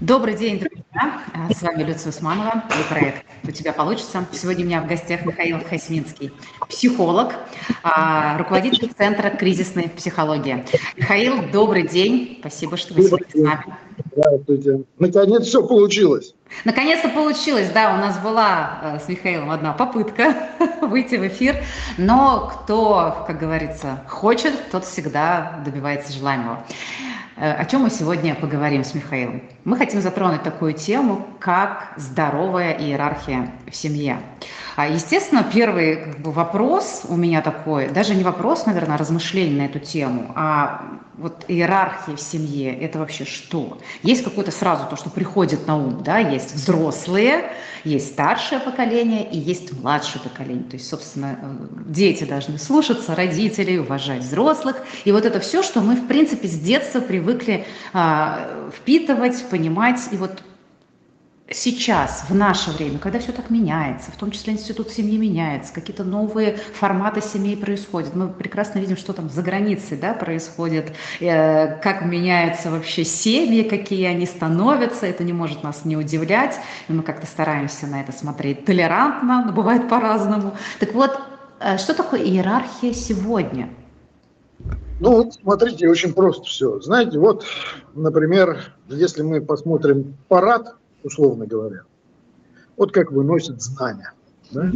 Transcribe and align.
Добрый 0.00 0.34
день, 0.34 0.58
друзья. 0.58 1.20
С 1.54 1.60
вами 1.60 1.82
Люция 1.82 2.08
Усманова 2.08 2.64
и 2.70 2.88
проект 2.88 3.22
«У 3.46 3.50
тебя 3.50 3.74
получится». 3.74 4.26
Сегодня 4.32 4.64
у 4.64 4.66
меня 4.66 4.80
в 4.80 4.86
гостях 4.86 5.26
Михаил 5.26 5.58
Хасминский, 5.62 6.32
психолог, 6.70 7.34
а, 7.82 8.38
руководитель 8.38 8.90
Центра 8.96 9.28
кризисной 9.28 9.90
психологии. 9.90 10.64
Михаил, 10.96 11.42
добрый 11.52 11.86
день. 11.86 12.38
Спасибо, 12.40 12.78
что 12.78 12.94
вы 12.94 13.02
сегодня 13.02 13.26
с 13.28 13.34
нами. 13.34 13.76
Здравствуйте. 14.16 14.84
Наконец 14.98 15.44
все 15.44 15.66
получилось. 15.66 16.34
Наконец-то 16.64 17.10
получилось, 17.10 17.70
да, 17.70 17.94
у 17.94 17.98
нас 17.98 18.18
была 18.18 18.80
э, 18.82 18.98
с 19.04 19.08
Михаилом 19.08 19.50
одна 19.50 19.74
попытка 19.74 20.48
выйти 20.80 21.16
в 21.16 21.26
эфир, 21.26 21.62
но 21.98 22.48
кто, 22.48 23.24
как 23.26 23.38
говорится, 23.38 24.02
хочет, 24.08 24.54
тот 24.70 24.86
всегда 24.86 25.62
добивается 25.64 26.10
желаемого. 26.12 26.64
Э, 27.40 27.52
о 27.52 27.64
чем 27.64 27.82
мы 27.82 27.90
сегодня 27.90 28.34
поговорим 28.34 28.84
с 28.84 28.94
Михаилом? 28.94 29.42
Мы 29.64 29.78
хотим 29.78 30.02
затронуть 30.02 30.42
такую 30.42 30.74
тему, 30.74 31.26
как 31.38 31.94
здоровая 31.96 32.72
иерархия 32.72 33.50
в 33.66 33.74
семье. 33.74 34.18
А, 34.76 34.86
естественно, 34.86 35.42
первый 35.42 35.96
как 35.96 36.18
бы, 36.18 36.32
вопрос 36.32 37.02
у 37.08 37.16
меня 37.16 37.40
такой, 37.40 37.88
даже 37.88 38.14
не 38.14 38.24
вопрос, 38.24 38.66
наверное, 38.66 38.96
а 38.96 38.98
размышление 38.98 39.62
на 39.62 39.66
эту 39.66 39.78
тему, 39.78 40.32
а 40.34 41.00
вот 41.16 41.44
иерархия 41.48 42.16
в 42.16 42.20
семье– 42.20 42.74
это 42.80 42.98
вообще 42.98 43.24
что? 43.24 43.78
Есть 44.02 44.24
какое-то 44.24 44.50
сразу 44.50 44.86
то, 44.88 44.96
что 44.96 45.10
приходит 45.10 45.66
на 45.66 45.76
ум, 45.76 46.02
да, 46.02 46.18
есть 46.18 46.54
взрослые, 46.54 47.52
есть 47.84 48.08
старшее 48.08 48.60
поколение 48.60 49.30
и 49.30 49.38
есть 49.38 49.72
младшее 49.72 50.22
поколение. 50.22 50.64
То 50.64 50.76
есть, 50.76 50.88
собственно, 50.88 51.38
э, 51.40 51.46
дети 51.86 52.24
должны 52.24 52.58
слушаться 52.58 53.14
родителей, 53.14 53.78
уважать 53.78 54.22
взрослых. 54.22 54.76
И 55.04 55.12
вот 55.12 55.26
это 55.26 55.40
все, 55.40 55.62
что 55.62 55.80
мы, 55.80 55.96
в 55.96 56.06
принципе, 56.06 56.48
с 56.48 56.58
детства 56.58 57.00
привыкли 57.00 57.29
а, 57.92 58.70
впитывать, 58.74 59.44
понимать. 59.50 60.00
И 60.12 60.16
вот 60.16 60.42
сейчас, 61.50 62.24
в 62.28 62.34
наше 62.34 62.70
время, 62.70 62.98
когда 62.98 63.18
все 63.18 63.32
так 63.32 63.50
меняется, 63.50 64.12
в 64.12 64.16
том 64.16 64.30
числе 64.30 64.52
институт 64.52 64.90
семьи 64.90 65.18
меняется, 65.18 65.72
какие-то 65.72 66.04
новые 66.04 66.56
форматы 66.56 67.20
семей 67.20 67.56
происходят, 67.56 68.14
мы 68.14 68.28
прекрасно 68.28 68.78
видим, 68.78 68.96
что 68.96 69.12
там 69.12 69.28
за 69.28 69.42
границей 69.42 69.96
да, 69.96 70.14
происходит, 70.14 70.92
э, 71.20 71.80
как 71.80 72.04
меняются 72.04 72.70
вообще 72.70 73.04
семьи, 73.04 73.62
какие 73.62 74.06
они 74.06 74.26
становятся, 74.26 75.06
это 75.06 75.24
не 75.24 75.32
может 75.32 75.62
нас 75.62 75.84
не 75.84 75.96
удивлять, 75.96 76.56
и 76.88 76.92
мы 76.92 77.02
как-то 77.02 77.26
стараемся 77.26 77.86
на 77.86 78.00
это 78.00 78.12
смотреть 78.12 78.64
толерантно, 78.64 79.44
но 79.46 79.52
бывает 79.52 79.88
по-разному. 79.88 80.56
Так 80.78 80.94
вот, 80.94 81.20
э, 81.58 81.78
что 81.78 81.94
такое 81.94 82.22
иерархия 82.22 82.92
сегодня? 82.92 83.68
Ну, 85.00 85.16
вот 85.16 85.34
смотрите, 85.34 85.88
очень 85.88 86.12
просто 86.12 86.44
все. 86.44 86.78
Знаете, 86.80 87.18
вот, 87.18 87.44
например, 87.94 88.58
если 88.88 89.22
мы 89.22 89.40
посмотрим 89.40 90.16
парад 90.28 90.76
условно 91.02 91.46
говоря. 91.46 91.82
Вот 92.76 92.92
как 92.92 93.12
выносят 93.12 93.60
знания. 93.62 94.12
Да? 94.50 94.70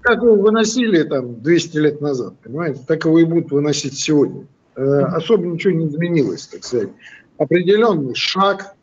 Как 0.00 0.22
его 0.22 0.36
выносили 0.36 1.02
там 1.02 1.40
200 1.42 1.76
лет 1.78 2.00
назад, 2.00 2.34
понимаете, 2.42 2.80
так 2.86 3.04
его 3.04 3.18
и 3.18 3.24
будут 3.24 3.50
выносить 3.50 3.98
сегодня. 3.98 4.46
Э, 4.74 5.02
особо 5.02 5.46
ничего 5.46 5.74
не 5.74 5.86
изменилось, 5.86 6.46
так 6.46 6.64
сказать. 6.64 6.88
Определенный 7.36 8.14
шаг, 8.14 8.74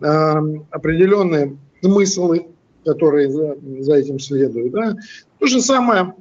э, 0.00 0.04
определенные 0.70 1.56
смыслы, 1.80 2.48
которые 2.84 3.30
за, 3.30 3.56
за 3.80 3.94
этим 3.94 4.18
следуют. 4.18 4.72
Да? 4.72 4.94
То 5.38 5.46
же 5.46 5.62
самое, 5.62 6.14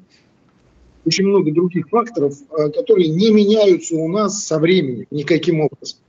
очень 1.06 1.28
много 1.28 1.52
других 1.52 1.90
факторов, 1.90 2.36
э, 2.58 2.70
которые 2.70 3.10
не 3.10 3.32
меняются 3.32 3.96
у 3.96 4.08
нас 4.08 4.44
со 4.44 4.60
временем 4.60 5.08
никаким 5.12 5.62
образом. 5.62 6.00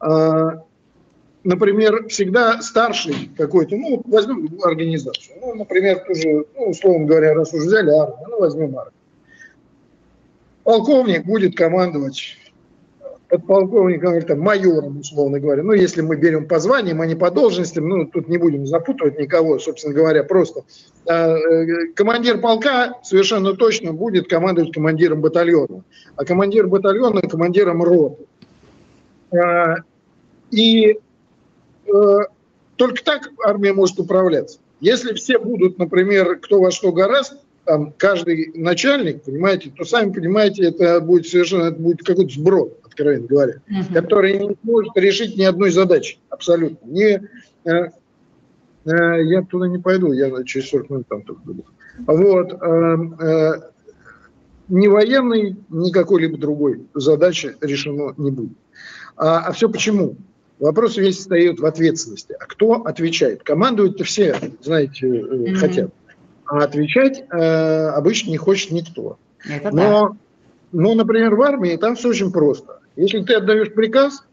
Э, 0.00 0.60
например, 1.44 2.08
всегда 2.08 2.60
старший 2.62 3.30
какой-то, 3.36 3.76
ну, 3.76 4.02
возьмем 4.04 4.48
организацию, 4.62 5.38
ну, 5.40 5.54
например, 5.54 6.04
тоже, 6.06 6.44
ну, 6.54 6.70
условно 6.70 7.06
говоря, 7.06 7.34
раз 7.34 7.52
уже 7.54 7.66
взяли 7.66 7.90
армию, 7.90 8.26
ну, 8.28 8.40
возьмем 8.40 8.76
армию. 8.76 8.94
Полковник 10.64 11.24
будет 11.24 11.56
командовать 11.56 12.36
подполковником 13.28 14.14
или 14.14 14.24
там, 14.24 14.40
майором, 14.40 15.00
условно 15.00 15.38
говоря. 15.38 15.62
Ну, 15.62 15.72
если 15.72 16.00
мы 16.00 16.16
берем 16.16 16.48
по 16.48 16.58
званиям, 16.58 17.00
а 17.00 17.06
не 17.06 17.14
по 17.14 17.30
должностям, 17.30 17.88
ну, 17.88 18.06
тут 18.06 18.28
не 18.28 18.38
будем 18.38 18.66
запутывать 18.66 19.18
никого, 19.18 19.58
собственно 19.58 19.94
говоря, 19.94 20.24
просто. 20.24 20.62
А, 21.06 21.36
э, 21.36 21.92
командир 21.94 22.40
полка 22.40 22.94
совершенно 23.02 23.54
точно 23.54 23.92
будет 23.92 24.28
командовать 24.28 24.72
командиром 24.72 25.20
батальона, 25.20 25.84
а 26.16 26.24
командир 26.24 26.66
батальона– 26.66 27.20
командиром 27.28 27.82
роты. 27.82 28.24
А, 29.30 29.76
и 30.50 30.98
Э, 31.88 32.18
только 32.76 33.02
так 33.02 33.30
армия 33.44 33.72
может 33.72 33.98
управляться. 33.98 34.58
Если 34.80 35.14
все 35.14 35.38
будут, 35.38 35.78
например, 35.78 36.36
кто 36.36 36.60
во 36.60 36.70
что 36.70 36.92
гораст, 36.92 37.34
там 37.68 37.92
каждый 37.98 38.50
начальник, 38.54 39.24
понимаете, 39.24 39.70
то 39.76 39.84
сами 39.84 40.10
понимаете, 40.10 40.68
это 40.68 41.02
будет 41.02 41.26
совершенно, 41.28 41.64
это 41.64 41.78
будет 41.78 42.02
какой-то 42.02 42.32
сброд, 42.32 42.78
откровенно 42.82 43.26
говоря, 43.26 43.60
uh-huh. 43.68 43.92
который 43.92 44.38
не 44.38 44.56
может 44.62 44.96
решить 44.96 45.36
ни 45.36 45.44
одной 45.44 45.70
задачи, 45.70 46.18
абсолютно. 46.30 46.86
Не, 46.86 47.28
э, 47.66 47.70
э, 47.70 47.90
я 48.86 49.42
туда 49.42 49.68
не 49.68 49.76
пойду, 49.76 50.12
я 50.12 50.30
через 50.44 50.70
40 50.70 50.88
минут 50.88 51.08
там 51.08 51.22
только 51.24 51.42
буду. 51.42 51.66
Вот, 52.06 52.54
э, 52.54 52.96
э, 53.20 53.52
ни 54.68 54.86
военный, 54.86 55.56
ни 55.68 55.90
какой-либо 55.90 56.38
другой 56.38 56.86
задачи 56.94 57.54
решено 57.60 58.14
не 58.16 58.30
будет. 58.30 58.56
А, 59.18 59.40
а 59.40 59.52
все 59.52 59.68
почему? 59.68 60.16
Вопрос 60.58 60.96
весь 60.96 61.18
встает 61.18 61.60
в 61.60 61.66
ответственности. 61.66 62.34
А 62.40 62.46
кто 62.46 62.82
отвечает? 62.84 63.42
Командуют-то 63.42 64.04
все, 64.04 64.36
знаете, 64.62 65.06
mm-hmm. 65.06 65.54
хотят. 65.56 65.90
А 66.48 66.64
отвечать 66.64 67.24
э, 67.30 67.88
обычно 67.88 68.30
не 68.30 68.38
хочет 68.38 68.70
никто. 68.70 69.18
Это 69.48 69.70
но, 69.70 70.08
да. 70.08 70.16
но, 70.72 70.94
например, 70.94 71.34
в 71.34 71.42
армии 71.42 71.76
там 71.76 71.94
все 71.94 72.08
очень 72.08 72.32
просто. 72.32 72.80
Если 72.96 73.20
ты 73.20 73.34
отдаешь 73.34 73.72
приказ, 73.72 74.24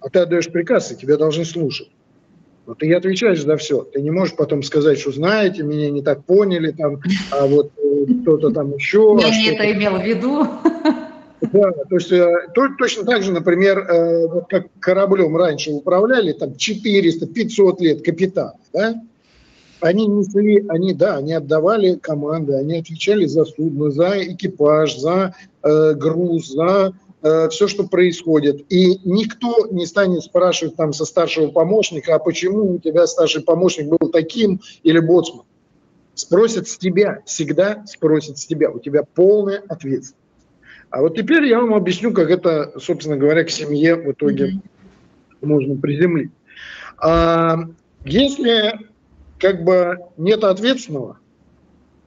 а 0.00 0.08
ты 0.08 0.20
отдаешь 0.20 0.50
приказ, 0.50 0.90
и 0.90 0.96
тебя 0.96 1.16
должны 1.16 1.44
слушать. 1.44 1.90
Но 2.66 2.74
ты 2.74 2.92
отвечаешь 2.94 3.42
за 3.42 3.56
все. 3.56 3.82
Ты 3.82 4.00
не 4.00 4.10
можешь 4.10 4.36
потом 4.36 4.62
сказать, 4.62 4.98
что 4.98 5.12
знаете, 5.12 5.62
меня 5.62 5.90
не 5.90 6.02
так 6.02 6.24
поняли, 6.24 6.72
там, 6.72 7.00
а 7.30 7.46
вот 7.46 7.72
э, 7.76 8.06
кто-то 8.22 8.50
там 8.50 8.74
еще. 8.74 9.18
Я 9.20 9.30
не 9.30 9.50
это 9.50 9.70
имел 9.72 9.98
в 9.98 10.04
виду. 10.04 10.46
Да, 11.40 11.70
то 11.72 11.96
есть 11.96 12.12
э, 12.12 12.48
то, 12.54 12.68
точно 12.78 13.04
так 13.04 13.22
же, 13.22 13.32
например, 13.32 13.78
э, 13.78 14.26
вот 14.26 14.48
как 14.48 14.66
кораблем 14.78 15.36
раньше 15.36 15.70
управляли, 15.70 16.32
там 16.32 16.50
400-500 16.50 17.76
лет 17.80 18.04
капитан, 18.04 18.52
да, 18.74 19.02
они 19.80 20.06
несли, 20.06 20.64
они, 20.68 20.92
да, 20.94 21.16
они 21.16 21.32
отдавали 21.32 21.96
команды, 21.96 22.54
они 22.54 22.78
отвечали 22.78 23.26
за 23.26 23.44
судно, 23.44 23.90
за 23.90 24.22
экипаж, 24.22 24.96
за 24.96 25.34
э, 25.62 25.94
груз, 25.94 26.48
за 26.48 26.92
э, 27.22 27.48
все, 27.48 27.68
что 27.68 27.86
происходит. 27.86 28.64
И 28.70 29.00
никто 29.04 29.66
не 29.70 29.86
станет 29.86 30.22
спрашивать 30.22 30.76
там 30.76 30.92
со 30.92 31.04
старшего 31.04 31.48
помощника, 31.48 32.14
а 32.14 32.18
почему 32.18 32.74
у 32.74 32.78
тебя 32.78 33.06
старший 33.06 33.42
помощник 33.42 33.88
был 33.88 34.10
таким 34.10 34.60
или 34.82 34.98
боцман. 34.98 35.44
Спросят 36.14 36.68
с 36.68 36.76
тебя, 36.76 37.22
всегда 37.24 37.84
спросят 37.86 38.38
с 38.38 38.46
тебя. 38.46 38.70
У 38.70 38.78
тебя 38.78 39.04
полная 39.14 39.62
ответственность. 39.68 40.16
А 40.90 41.02
вот 41.02 41.16
теперь 41.16 41.44
я 41.46 41.60
вам 41.60 41.72
объясню, 41.74 42.12
как 42.12 42.30
это, 42.30 42.72
собственно 42.78 43.16
говоря, 43.16 43.44
к 43.44 43.50
семье 43.50 43.94
в 43.94 44.10
итоге 44.10 44.48
mm-hmm. 44.50 45.46
можно 45.46 45.76
приземлить. 45.76 46.32
А, 46.98 47.60
если 48.04 48.89
как 49.40 49.64
бы 49.64 49.98
нет 50.16 50.44
ответственного, 50.44 51.18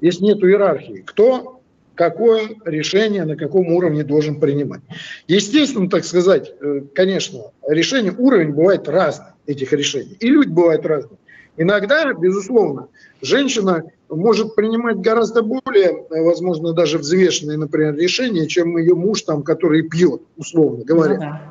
если 0.01 0.23
нет 0.23 0.37
иерархии, 0.43 1.03
кто 1.05 1.59
какое 1.95 2.49
решение 2.65 3.25
на 3.25 3.35
каком 3.35 3.67
уровне 3.67 4.03
должен 4.03 4.39
принимать. 4.39 4.81
Естественно, 5.27 5.89
так 5.89 6.05
сказать, 6.05 6.51
э, 6.59 6.81
конечно, 6.95 7.51
решение, 7.67 8.13
уровень 8.17 8.51
бывает 8.51 8.87
разный, 8.87 9.27
этих 9.45 9.73
решений. 9.73 10.17
И 10.19 10.27
люди 10.27 10.49
бывают 10.49 10.85
разные. 10.85 11.17
Иногда, 11.55 12.11
безусловно, 12.13 12.87
женщина 13.21 13.83
может 14.09 14.55
принимать 14.55 14.97
гораздо 14.97 15.43
более, 15.43 16.05
возможно, 16.09 16.73
даже 16.73 16.97
взвешенные, 16.97 17.57
например, 17.57 17.95
решения, 17.95 18.47
чем 18.47 18.77
ее 18.77 18.95
муж, 18.95 19.21
там, 19.21 19.43
который 19.43 19.83
пьет, 19.83 20.21
условно 20.35 20.83
говоря. 20.83 21.41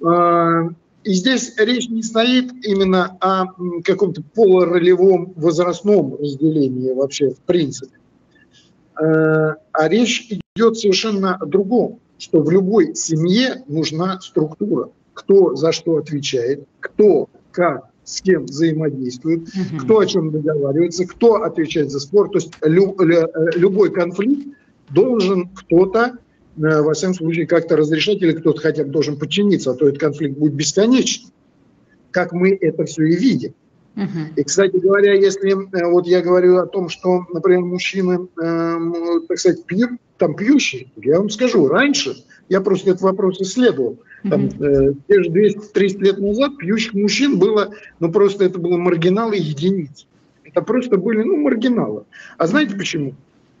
Ну, 0.00 0.08
да. 0.08 0.70
И 1.06 1.12
здесь 1.12 1.54
речь 1.56 1.88
не 1.88 2.02
стоит 2.02 2.52
именно 2.66 3.16
о 3.20 3.46
каком-то 3.84 4.22
полуролевом 4.34 5.32
возрастном 5.36 6.16
разделении 6.16 6.90
вообще 6.90 7.30
в 7.30 7.38
принципе. 7.42 7.96
А, 8.96 9.54
а 9.72 9.88
речь 9.88 10.28
идет 10.56 10.76
совершенно 10.76 11.36
о 11.36 11.46
другом, 11.46 12.00
что 12.18 12.42
в 12.42 12.50
любой 12.50 12.96
семье 12.96 13.62
нужна 13.68 14.20
структура. 14.20 14.90
Кто 15.14 15.54
за 15.54 15.70
что 15.70 15.96
отвечает, 15.96 16.64
кто 16.80 17.28
как 17.52 17.88
с 18.02 18.20
кем 18.20 18.46
взаимодействует, 18.46 19.42
угу. 19.42 19.84
кто 19.84 19.98
о 20.00 20.06
чем 20.06 20.32
договаривается, 20.32 21.06
кто 21.06 21.42
отвечает 21.44 21.92
за 21.92 22.00
спор. 22.00 22.30
То 22.30 22.38
есть 22.38 22.52
лю, 22.64 22.96
лю, 22.98 23.28
любой 23.54 23.92
конфликт 23.92 24.48
должен 24.90 25.50
кто-то, 25.50 26.14
э, 26.14 26.25
во 26.56 26.94
всяком 26.94 27.14
случае, 27.14 27.46
как-то 27.46 27.76
разрешать, 27.76 28.22
или 28.22 28.32
кто-то 28.32 28.60
хотя 28.60 28.84
бы 28.84 28.90
должен 28.90 29.18
подчиниться, 29.18 29.70
а 29.70 29.74
то 29.74 29.88
этот 29.88 30.00
конфликт 30.00 30.38
будет 30.38 30.54
бесконечным. 30.54 31.30
как 32.10 32.32
мы 32.32 32.56
это 32.58 32.84
все 32.84 33.04
и 33.04 33.16
видим. 33.16 33.54
И, 34.36 34.42
кстати 34.42 34.76
говоря, 34.76 35.14
если 35.14 35.52
э, 35.52 35.90
вот 35.90 36.06
я 36.06 36.20
говорю 36.20 36.58
о 36.58 36.66
том, 36.66 36.90
что, 36.90 37.24
например, 37.32 37.60
мужчины, 37.60 38.28
э, 38.42 39.22
так 39.26 39.38
сказать, 39.38 39.64
пьют, 39.64 39.92
там 40.18 40.34
пьющие, 40.34 40.88
я 40.96 41.18
вам 41.18 41.30
скажу, 41.30 41.66
раньше, 41.66 42.14
я 42.50 42.60
просто 42.60 42.90
этот 42.90 43.02
вопрос 43.02 43.40
исследовал, 43.40 43.98
там, 44.22 44.48
э, 44.48 44.92
те 45.08 45.22
же 45.22 45.30
200-300 45.30 45.98
лет 46.00 46.18
назад 46.18 46.58
пьющих 46.58 46.92
мужчин 46.92 47.38
было, 47.38 47.70
ну 47.98 48.12
просто 48.12 48.44
это 48.44 48.58
было 48.58 48.76
маргиналы 48.76 49.36
единицы. 49.36 50.04
Это 50.44 50.60
просто 50.60 50.98
были, 50.98 51.22
ну, 51.22 51.36
маргиналы. 51.36 52.04
А 52.36 52.46
знаете 52.46 52.76
почему? 52.76 53.14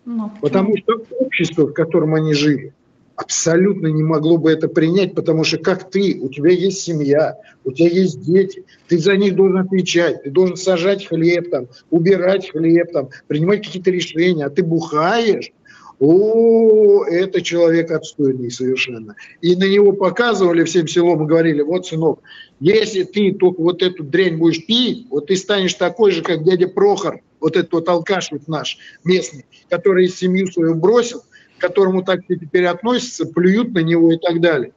Ну, 0.04 0.30
Потому 0.40 0.76
что 0.76 1.02
общество, 1.18 1.66
в 1.66 1.72
котором 1.72 2.14
они 2.14 2.34
жили, 2.34 2.74
абсолютно 3.16 3.88
не 3.88 4.02
могло 4.02 4.36
бы 4.36 4.52
это 4.52 4.68
принять, 4.68 5.14
потому 5.14 5.42
что 5.42 5.58
как 5.58 5.90
ты, 5.90 6.18
у 6.20 6.28
тебя 6.28 6.50
есть 6.50 6.80
семья, 6.80 7.36
у 7.64 7.72
тебя 7.72 7.88
есть 7.88 8.20
дети, 8.20 8.64
ты 8.88 8.98
за 8.98 9.16
них 9.16 9.34
должен 9.34 9.58
отвечать, 9.58 10.22
ты 10.22 10.30
должен 10.30 10.56
сажать 10.56 11.06
хлеб, 11.06 11.50
там, 11.50 11.66
убирать 11.90 12.50
хлеб, 12.50 12.92
там, 12.92 13.08
принимать 13.26 13.64
какие-то 13.64 13.90
решения, 13.90 14.44
а 14.44 14.50
ты 14.50 14.62
бухаешь, 14.62 15.50
о, 15.98 17.04
это 17.04 17.40
человек 17.40 17.90
отстойный 17.90 18.50
совершенно. 18.50 19.16
И 19.40 19.56
на 19.56 19.64
него 19.64 19.92
показывали 19.92 20.62
всем 20.64 20.86
селом 20.86 21.24
и 21.24 21.26
говорили, 21.26 21.62
вот, 21.62 21.86
сынок, 21.86 22.20
если 22.60 23.04
ты 23.04 23.32
только 23.32 23.62
вот 23.62 23.82
эту 23.82 24.04
дрянь 24.04 24.36
будешь 24.36 24.64
пить, 24.66 25.06
вот 25.08 25.28
ты 25.28 25.36
станешь 25.36 25.74
такой 25.74 26.12
же, 26.12 26.22
как 26.22 26.44
дядя 26.44 26.68
Прохор, 26.68 27.20
вот 27.40 27.56
этот 27.56 27.72
вот 27.72 27.88
алкаш 27.88 28.30
наш 28.46 28.78
местный, 29.04 29.46
который 29.70 30.08
семью 30.08 30.48
свою 30.48 30.74
бросил, 30.74 31.22
к 31.56 31.60
которому 31.60 32.02
так 32.02 32.26
теперь 32.26 32.66
относятся, 32.66 33.26
плюют 33.26 33.72
на 33.72 33.80
него 33.80 34.12
и 34.12 34.18
так 34.18 34.40
далее. 34.40 34.72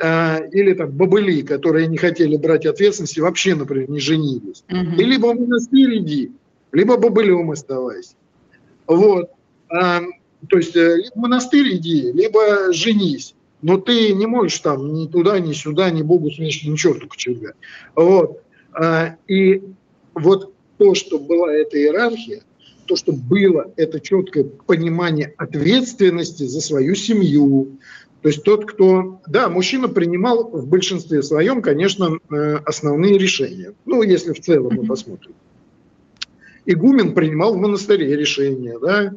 А, 0.00 0.38
или 0.52 0.74
там 0.74 0.90
бабыли, 0.90 1.42
которые 1.42 1.88
не 1.88 1.96
хотели 1.96 2.36
брать 2.36 2.66
ответственности, 2.66 3.20
вообще, 3.20 3.54
например, 3.54 3.90
не 3.90 4.00
женились. 4.00 4.64
Угу. 4.70 4.96
Ты 4.96 5.02
либо 5.02 5.26
в 5.26 5.40
монастырь 5.40 5.98
иди, 5.98 6.32
либо 6.72 6.96
бабылем 6.96 7.50
оставайся. 7.50 8.14
Вот. 8.86 9.30
А, 9.68 10.00
то 10.48 10.56
есть 10.56 10.76
э, 10.76 10.96
либо 10.96 11.14
в 11.14 11.16
монастырь 11.16 11.76
иди, 11.76 12.12
либо 12.12 12.72
женись. 12.72 13.34
Но 13.60 13.78
ты 13.78 14.12
не 14.12 14.26
можешь 14.26 14.60
там 14.60 14.94
ни 14.94 15.08
туда, 15.08 15.40
ни 15.40 15.52
сюда, 15.52 15.90
ни 15.90 16.02
Богу 16.02 16.30
смеешь, 16.30 16.62
ни 16.62 16.76
черту 16.76 17.08
кочергать. 17.08 17.56
Вот. 17.96 18.42
А, 18.72 19.16
и 19.26 19.62
вот 20.14 20.52
то, 20.78 20.94
что 20.94 21.18
была 21.18 21.52
эта 21.52 21.76
иерархия, 21.76 22.42
то, 22.88 22.96
что 22.96 23.12
было 23.12 23.70
это 23.76 24.00
четкое 24.00 24.44
понимание 24.44 25.34
ответственности 25.36 26.44
за 26.44 26.60
свою 26.60 26.94
семью. 26.94 27.78
То 28.22 28.28
есть 28.28 28.42
тот, 28.42 28.64
кто... 28.64 29.20
Да, 29.28 29.48
мужчина 29.48 29.88
принимал 29.88 30.50
в 30.50 30.66
большинстве 30.66 31.22
своем, 31.22 31.62
конечно, 31.62 32.18
э, 32.30 32.56
основные 32.64 33.18
решения. 33.18 33.74
Ну, 33.84 34.02
если 34.02 34.32
в 34.32 34.40
целом 34.40 34.74
мы 34.74 34.86
посмотрим. 34.86 35.34
Игумен 36.66 37.14
принимал 37.14 37.54
в 37.54 37.58
монастыре 37.58 38.16
решения, 38.16 38.78
да, 38.80 39.14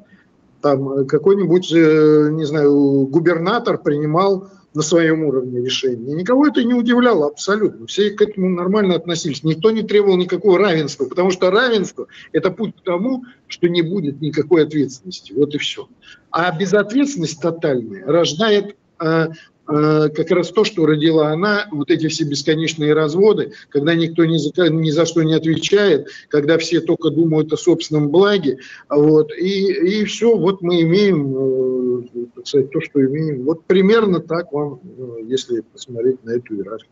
там 0.62 1.08
какой-нибудь, 1.08 1.72
э, 1.74 2.30
не 2.32 2.46
знаю, 2.46 3.08
губернатор 3.08 3.78
принимал 3.78 4.50
на 4.74 4.82
своем 4.82 5.24
уровне 5.24 5.62
решения. 5.62 6.14
Никого 6.14 6.48
это 6.48 6.64
не 6.64 6.74
удивляло 6.74 7.28
абсолютно. 7.28 7.88
Все 7.88 8.12
к 8.12 8.22
этому 8.22 8.50
нормально 8.50 8.96
относились. 8.96 9.44
Никто 9.44 9.72
не 9.72 9.84
требовал 9.84 10.18
никакого 10.18 10.58
равенства, 10.58 11.06
потому 11.06 11.32
что 11.32 11.52
равенство– 11.52 12.08
это 12.32 12.52
путь 12.52 12.76
к 12.76 12.84
тому, 12.84 13.26
что 13.48 13.68
не 13.68 13.82
будет 13.82 14.22
никакой 14.22 14.64
ответственности. 14.64 15.34
Вот 15.34 15.54
и 15.56 15.58
все. 15.58 15.88
А 16.30 16.58
безответственность 16.58 17.42
тотальная 17.42 18.06
рождает 18.06 18.78
э, 19.02 19.28
как 19.72 20.32
раз 20.32 20.50
то, 20.50 20.64
что 20.64 20.86
родила 20.86 21.30
она, 21.30 21.68
вот 21.72 21.90
эти 21.92 22.08
все 22.08 22.26
бесконечные 22.26 22.94
разводы, 22.94 23.54
когда 23.70 23.96
никто 23.96 24.26
ни 24.26 24.38
за, 24.38 24.70
ни 24.70 24.90
за 24.90 25.06
что 25.06 25.24
не 25.24 25.34
отвечает, 25.34 26.08
когда 26.30 26.58
все 26.58 26.82
только 26.82 27.10
думают 27.10 27.52
о 27.54 27.58
собственном 27.58 28.10
благе, 28.10 28.60
вот, 28.90 29.32
и, 29.32 30.00
и 30.02 30.04
все, 30.06 30.36
вот 30.36 30.62
мы 30.62 30.82
имеем 30.82 31.36
э, 31.36 32.28
так 32.36 32.48
сказать, 32.48 32.72
то, 32.72 32.82
что 32.82 33.04
имеем. 33.06 33.44
Вот 33.44 33.66
примерно 33.66 34.20
так 34.20 34.52
вам, 34.52 34.80
э, 34.84 35.18
если 35.26 35.62
посмотреть 35.62 36.24
на 36.24 36.32
эту 36.32 36.56
иерархию. 36.56 36.90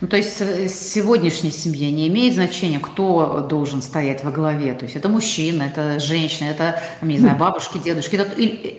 Ну, 0.00 0.08
то 0.08 0.16
есть 0.16 0.40
э, 0.40 0.68
сегодняшней 0.68 1.50
семье 1.50 1.90
не 1.90 2.08
имеет 2.08 2.34
значения, 2.34 2.78
кто 2.78 3.40
должен 3.40 3.82
стоять 3.82 4.22
во 4.24 4.30
главе. 4.30 4.74
То 4.74 4.84
есть 4.84 4.96
это 4.96 5.08
мужчина, 5.08 5.64
это 5.64 5.98
женщина, 5.98 6.48
это, 6.48 6.82
не 7.02 7.18
знаю, 7.18 7.36
бабушки, 7.36 7.78
дедушки. 7.78 8.16
Это, 8.16 8.32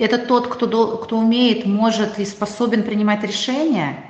это 0.04 0.26
тот, 0.26 0.48
кто, 0.48 0.98
кто 0.98 1.20
умеет, 1.20 1.66
может 1.66 2.20
и 2.20 2.26
способен 2.26 2.84
принимать 2.84 3.24
решения? 3.24 4.06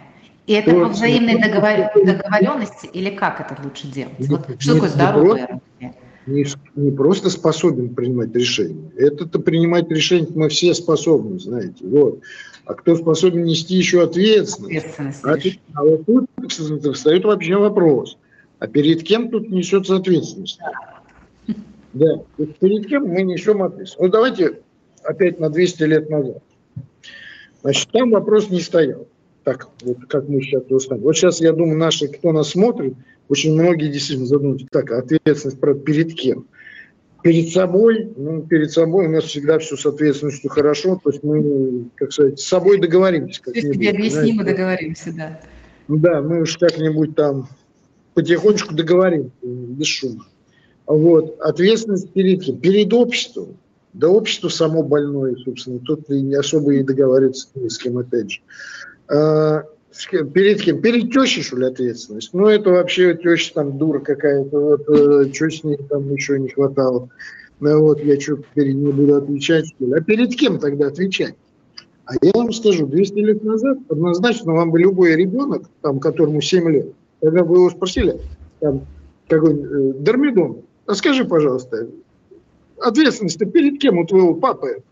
И 0.46 0.54
это 0.54 0.72
по 0.72 0.86
взаимной 0.86 1.40
договор... 1.40 1.92
договоренности 2.04 2.88
или 2.88 3.12
как 3.12 3.40
это 3.40 3.62
лучше 3.64 3.88
делать? 3.88 4.16
Вот, 4.28 4.50
что 4.60 4.74
такое 4.74 4.90
здоровое? 4.90 5.62
Не, 6.26 6.46
не 6.76 6.92
просто 6.92 7.30
способен 7.30 7.96
принимать 7.96 8.36
решения. 8.36 8.92
Это-то 8.98 9.40
принимать 9.40 9.90
решения 9.90 10.28
мы 10.34 10.50
все 10.50 10.74
способны, 10.74 11.40
знаете. 11.40 11.86
Вот. 11.86 12.22
А 12.66 12.74
кто 12.76 12.96
способен 12.96 13.46
нести 13.46 13.76
еще 13.76 14.04
ответственность? 14.04 14.86
ответственность 15.24 15.60
а, 15.74 15.82
а 15.82 15.84
вот 15.84 16.06
тут 16.06 16.52
встает 16.96 17.26
вообще 17.26 17.58
вопрос. 17.58 18.18
А 18.60 18.68
перед 18.68 19.04
кем 19.04 19.30
тут 19.30 19.50
несется 19.50 19.96
ответственность? 19.96 20.60
Да, 21.94 22.22
перед 22.60 22.88
кем 22.88 23.08
мы 23.08 23.24
несем 23.24 23.64
ответственность? 23.64 24.00
Вот 24.00 24.12
давайте 24.12 24.60
опять 25.04 25.40
на 25.40 25.50
200 25.50 25.84
лет 25.84 26.10
назад. 26.10 26.44
Значит, 27.62 27.90
там 27.92 28.12
вопрос 28.12 28.50
не 28.50 28.62
стоял. 28.62 29.08
Так, 29.44 29.70
вот 29.82 29.98
как 30.08 30.28
мы 30.28 30.42
сейчас 30.42 30.64
устали. 30.70 31.00
Вот 31.00 31.16
сейчас, 31.16 31.42
я 31.42 31.54
думаю, 31.54 31.78
наши, 31.78 32.08
кто 32.08 32.32
нас 32.32 32.50
смотрит, 32.50 32.94
очень 33.30 33.54
многие 33.54 33.90
действительно 33.90 34.28
задумываются, 34.28 34.68
так, 34.70 34.92
ответственность 34.92 35.60
про 35.60 35.74
перед 35.74 36.14
кем? 36.14 36.48
Перед 37.22 37.50
собой, 37.50 38.12
ну, 38.16 38.44
перед 38.44 38.72
собой 38.72 39.08
у 39.08 39.12
нас 39.12 39.26
всегда 39.26 39.60
все 39.60 39.76
с 39.76 39.86
ответственностью 39.86 40.50
хорошо, 40.50 41.00
то 41.04 41.10
есть 41.12 41.24
мы, 41.24 41.90
как 41.96 42.12
сказать, 42.14 42.40
с 42.40 42.46
собой 42.46 42.80
договоримся. 42.80 43.42
Как 43.42 43.56
себе 43.56 43.90
объясним 43.90 44.42
и 44.42 44.44
договоримся, 44.46 45.14
да. 45.16 45.40
Да, 45.90 46.22
мы 46.22 46.42
уж 46.42 46.58
как-нибудь 46.58 47.16
там 47.16 47.48
потихонечку 48.14 48.74
договоримся, 48.74 49.32
без 49.44 49.88
шума. 49.88 50.28
Вот, 50.86 51.40
ответственность 51.42 52.12
перед 52.14 52.44
кем? 52.44 52.58
Перед 52.58 52.94
обществом. 52.94 53.58
Да 53.94 54.08
общество 54.08 54.50
само 54.50 54.84
больное, 54.84 55.36
собственно, 55.44 55.80
тут 55.80 56.10
и 56.10 56.22
не 56.22 56.36
особо 56.36 56.76
и 56.76 56.84
договариваться 56.84 57.48
с 57.68 57.78
кем, 57.78 57.98
опять 57.98 58.32
же. 58.32 58.42
Перед 60.34 60.62
кем? 60.62 60.82
Перед 60.82 61.12
тещей, 61.12 61.42
что 61.42 61.58
ли, 61.58 61.66
ответственность? 61.66 62.34
Ну, 62.34 62.48
это 62.48 62.70
вообще 62.70 63.16
теща 63.16 63.56
там 63.56 63.78
дура 63.78 64.00
какая-то, 64.00 64.60
вот, 64.60 64.90
э, 64.90 65.34
что 65.34 65.50
с 65.50 65.64
ней 65.64 65.78
там 65.90 66.14
еще 66.14 66.40
не 66.40 66.50
хватало. 66.50 67.10
Ну, 67.60 67.82
вот, 67.82 68.00
я 68.04 68.20
что, 68.20 68.38
перед 68.54 68.76
ней 68.76 68.92
буду 68.92 69.16
отвечать, 69.16 69.68
что 69.68 69.86
ли? 69.86 69.94
А 69.94 70.02
перед 70.02 70.36
кем 70.36 70.60
тогда 70.60 70.88
отвечать? 70.88 71.36
А 72.06 72.14
я 72.22 72.32
вам 72.34 72.52
скажу, 72.54 72.88
200 72.88 73.20
лет 73.20 73.44
назад 73.44 73.80
однозначно 73.90 74.54
вам 74.54 74.72
бы 74.72 74.80
любой 74.80 75.16
ребенок, 75.16 75.70
там, 75.82 76.00
которому 76.00 76.42
7 76.42 76.70
лет, 76.70 76.94
когда 77.22 77.44
бы 77.44 77.56
его 77.56 77.70
спросили, 77.70 78.20
там, 78.60 78.86
какой 79.28 79.54
э, 79.54 79.94
Дормидон, 79.94 80.62
а 80.86 80.96
скажи, 80.96 81.26
пожалуйста, 81.26 81.88
ответственность 82.80 83.40
перед 83.52 83.80
кем 83.80 83.98
у 83.98 84.06
твоего 84.06 84.34
папы 84.36 84.84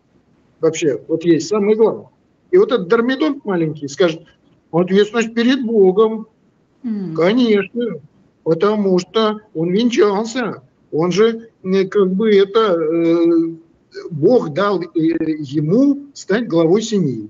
вообще 0.59 1.01
вот 1.07 1.23
есть, 1.23 1.47
самое 1.47 1.75
главное. 1.75 2.07
И 2.51 2.57
вот 2.57 2.71
этот 2.71 2.87
Дормидон 2.87 3.41
маленький 3.43 3.87
скажет, 3.87 4.21
Ответственность 4.71 5.33
перед 5.33 5.65
Богом. 5.65 6.27
Mm. 6.83 7.13
Конечно. 7.13 7.99
Потому 8.43 8.99
что 8.99 9.41
он 9.53 9.71
венчался. 9.71 10.63
Он 10.91 11.11
же 11.11 11.49
как 11.89 12.11
бы 12.13 12.35
это... 12.35 12.73
Э, 12.73 13.25
Бог 14.11 14.53
дал 14.53 14.81
э, 14.81 14.85
ему 14.95 16.07
стать 16.13 16.47
главой 16.47 16.81
семьи. 16.81 17.29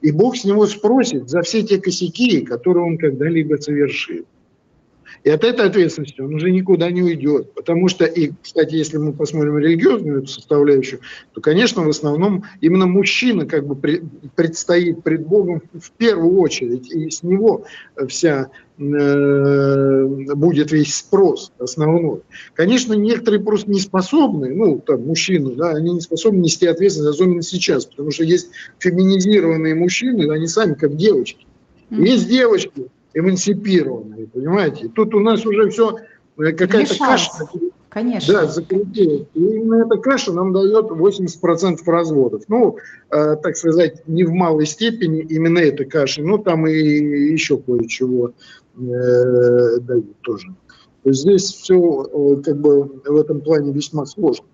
И 0.00 0.12
Бог 0.12 0.36
с 0.36 0.44
него 0.44 0.66
спросит 0.66 1.28
за 1.28 1.42
все 1.42 1.62
те 1.62 1.80
косяки, 1.80 2.42
которые 2.42 2.84
он 2.84 2.98
когда-либо 2.98 3.56
совершил. 3.56 4.26
И 5.22 5.30
от 5.30 5.44
этой 5.44 5.66
ответственности 5.66 6.20
он 6.20 6.34
уже 6.34 6.50
никуда 6.50 6.90
не 6.90 7.02
уйдет. 7.02 7.54
Потому 7.54 7.88
что, 7.88 8.04
и, 8.04 8.32
кстати, 8.42 8.74
если 8.74 8.98
мы 8.98 9.12
посмотрим 9.12 9.58
религиозную 9.58 10.26
составляющую, 10.26 11.00
то, 11.32 11.40
конечно, 11.40 11.82
в 11.82 11.88
основном 11.88 12.44
именно 12.60 12.86
мужчина 12.86 13.46
как 13.46 13.66
бы 13.66 13.76
предстоит 14.34 15.02
пред 15.02 15.26
Богом 15.26 15.62
в 15.72 15.90
первую 15.92 16.38
очередь. 16.38 16.90
И 16.90 17.10
с 17.10 17.22
него 17.22 17.64
вся 18.08 18.50
э, 18.78 20.06
будет 20.34 20.72
весь 20.72 20.94
спрос 20.94 21.52
основной. 21.58 22.22
Конечно, 22.54 22.94
некоторые 22.94 23.42
просто 23.42 23.70
не 23.70 23.80
способны, 23.80 24.54
ну, 24.54 24.80
там, 24.80 25.06
мужчины, 25.06 25.54
да, 25.54 25.70
они 25.70 25.92
не 25.92 26.00
способны 26.00 26.40
нести 26.40 26.66
ответственность, 26.66 27.14
особенно 27.14 27.42
сейчас, 27.42 27.86
потому 27.86 28.10
что 28.10 28.24
есть 28.24 28.50
феминизированные 28.78 29.74
мужчины, 29.74 30.30
они 30.30 30.46
сами 30.46 30.74
как 30.74 30.96
девочки. 30.96 31.46
Есть 31.90 32.28
девочки, 32.28 32.88
эмансипированные, 33.14 34.26
понимаете? 34.26 34.88
Тут 34.88 35.14
у 35.14 35.20
нас 35.20 35.46
уже 35.46 35.70
все 35.70 35.98
какая-то 36.36 36.98
каша 36.98 37.30
Конечно. 37.94 38.34
Да, 38.34 38.46
закрепилась. 38.48 39.28
И 39.34 39.38
именно 39.38 39.84
эта 39.84 39.98
каша 39.98 40.32
нам 40.32 40.52
дает 40.52 40.86
80% 40.86 41.78
разводов. 41.86 42.42
Ну, 42.48 42.76
э, 43.10 43.36
так 43.36 43.56
сказать, 43.56 44.02
не 44.08 44.24
в 44.24 44.32
малой 44.32 44.66
степени 44.66 45.20
именно 45.20 45.60
эта 45.60 45.84
каша, 45.84 46.20
но 46.20 46.38
там 46.38 46.66
и 46.66 46.72
еще 46.72 47.56
кое-чего 47.56 48.32
э, 48.76 49.78
дают 49.78 50.20
тоже. 50.22 50.48
То 51.04 51.10
есть 51.10 51.20
здесь 51.20 51.44
все 51.44 51.76
э, 52.12 52.42
как 52.42 52.60
бы 52.60 53.00
в 53.04 53.16
этом 53.16 53.42
плане 53.42 53.72
весьма 53.72 54.06
сложно. 54.06 54.46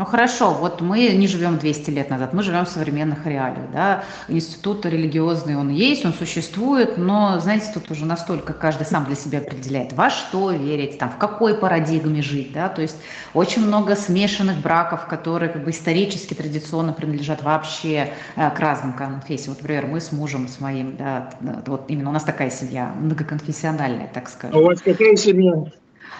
Ну 0.00 0.06
хорошо, 0.06 0.54
вот 0.54 0.80
мы 0.80 1.08
не 1.08 1.26
живем 1.26 1.58
200 1.58 1.90
лет 1.90 2.08
назад, 2.08 2.32
мы 2.32 2.42
живем 2.42 2.64
в 2.64 2.70
современных 2.70 3.26
реалиях. 3.26 3.70
Да? 3.70 4.04
Институт 4.28 4.86
религиозный, 4.86 5.56
он 5.58 5.68
есть, 5.68 6.06
он 6.06 6.14
существует, 6.14 6.96
но, 6.96 7.38
знаете, 7.38 7.66
тут 7.74 7.90
уже 7.90 8.06
настолько 8.06 8.54
каждый 8.54 8.86
сам 8.86 9.04
для 9.04 9.14
себя 9.14 9.40
определяет, 9.40 9.92
во 9.92 10.08
что 10.08 10.52
верить, 10.52 10.96
там, 10.96 11.10
в 11.10 11.18
какой 11.18 11.54
парадигме 11.54 12.22
жить. 12.22 12.54
Да? 12.54 12.70
То 12.70 12.80
есть 12.80 12.96
очень 13.34 13.62
много 13.66 13.94
смешанных 13.94 14.62
браков, 14.62 15.04
которые 15.06 15.50
как 15.50 15.64
бы 15.64 15.70
исторически, 15.70 16.32
традиционно 16.32 16.94
принадлежат 16.94 17.42
вообще 17.42 18.14
э, 18.36 18.50
к 18.52 18.58
разным 18.58 18.94
конфессиям. 18.94 19.52
Вот, 19.52 19.60
например, 19.60 19.86
мы 19.86 20.00
с 20.00 20.12
мужем, 20.12 20.48
с 20.48 20.60
моим, 20.60 20.96
да, 20.96 21.28
вот 21.66 21.84
именно 21.88 22.08
у 22.08 22.14
нас 22.14 22.24
такая 22.24 22.48
семья, 22.48 22.90
многоконфессиональная, 22.98 24.08
так 24.14 24.30
скажем. 24.30 24.56
А 24.56 24.60
у 24.60 24.64
вас 24.64 24.80
какая 24.80 25.14
семья? 25.16 25.62